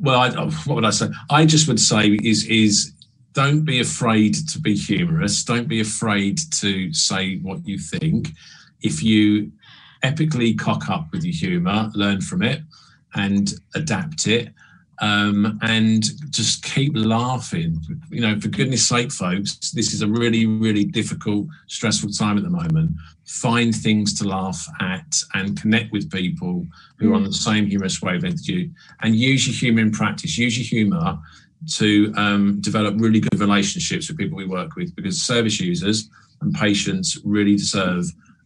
[0.00, 0.30] well, I,
[0.66, 1.08] what would I say?
[1.30, 2.92] I just would say is is
[3.32, 5.44] don't be afraid to be humorous.
[5.44, 8.30] Don't be afraid to say what you think.
[8.80, 9.52] If you
[10.02, 12.62] epically cock up with your humour, learn from it,
[13.14, 14.48] and adapt it
[15.00, 17.80] um, and just keep laughing.
[18.10, 22.44] You know, for goodness sake, folks, this is a really, really difficult, stressful time at
[22.44, 22.92] the moment.
[23.26, 26.66] Find things to laugh at and connect with people
[26.98, 28.70] who are on the same humorous wavelength as you,
[29.02, 30.38] and use your humour in practice.
[30.38, 31.18] Use your humour
[31.76, 36.08] to um, develop really good relationships with people we work with, because service users
[36.40, 38.04] and patients really deserve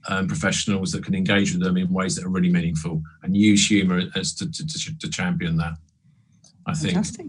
[0.08, 3.66] um, professionals that can engage with them in ways that are really meaningful and use
[3.66, 5.74] humour as to, to, to, to champion that.
[6.68, 6.92] I think.
[6.92, 7.26] Fantastic.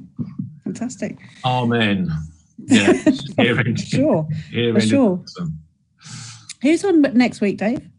[0.63, 1.17] Fantastic.
[1.45, 2.11] Amen.
[2.65, 2.93] Yeah.
[3.37, 4.27] hearing, sure.
[4.51, 5.23] Hearing sure.
[6.61, 7.89] Who's on next week, Dave?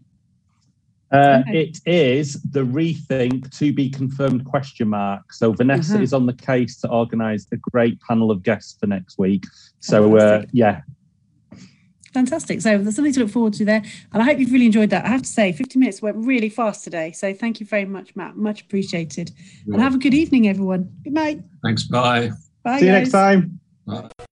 [1.13, 1.63] Uh, okay.
[1.63, 5.33] It is the rethink to be confirmed question mark.
[5.33, 6.03] So Vanessa uh-huh.
[6.03, 9.45] is on the case to organise a great panel of guests for next week.
[9.81, 10.83] So uh, yeah,
[12.13, 12.61] Fantastic.
[12.61, 13.83] So there's something to look forward to there.
[14.13, 15.05] And I hope you've really enjoyed that.
[15.05, 17.13] I have to say, 50 minutes went really fast today.
[17.13, 18.37] So thank you very much, Matt.
[18.37, 19.31] Much appreciated.
[19.67, 20.93] and have a good evening, everyone.
[21.05, 21.41] Good night.
[21.63, 21.85] Thanks.
[21.85, 22.31] Bye.
[22.63, 22.81] Bye.
[22.81, 22.83] See guys.
[22.87, 23.61] you next time.
[23.87, 24.27] Bye.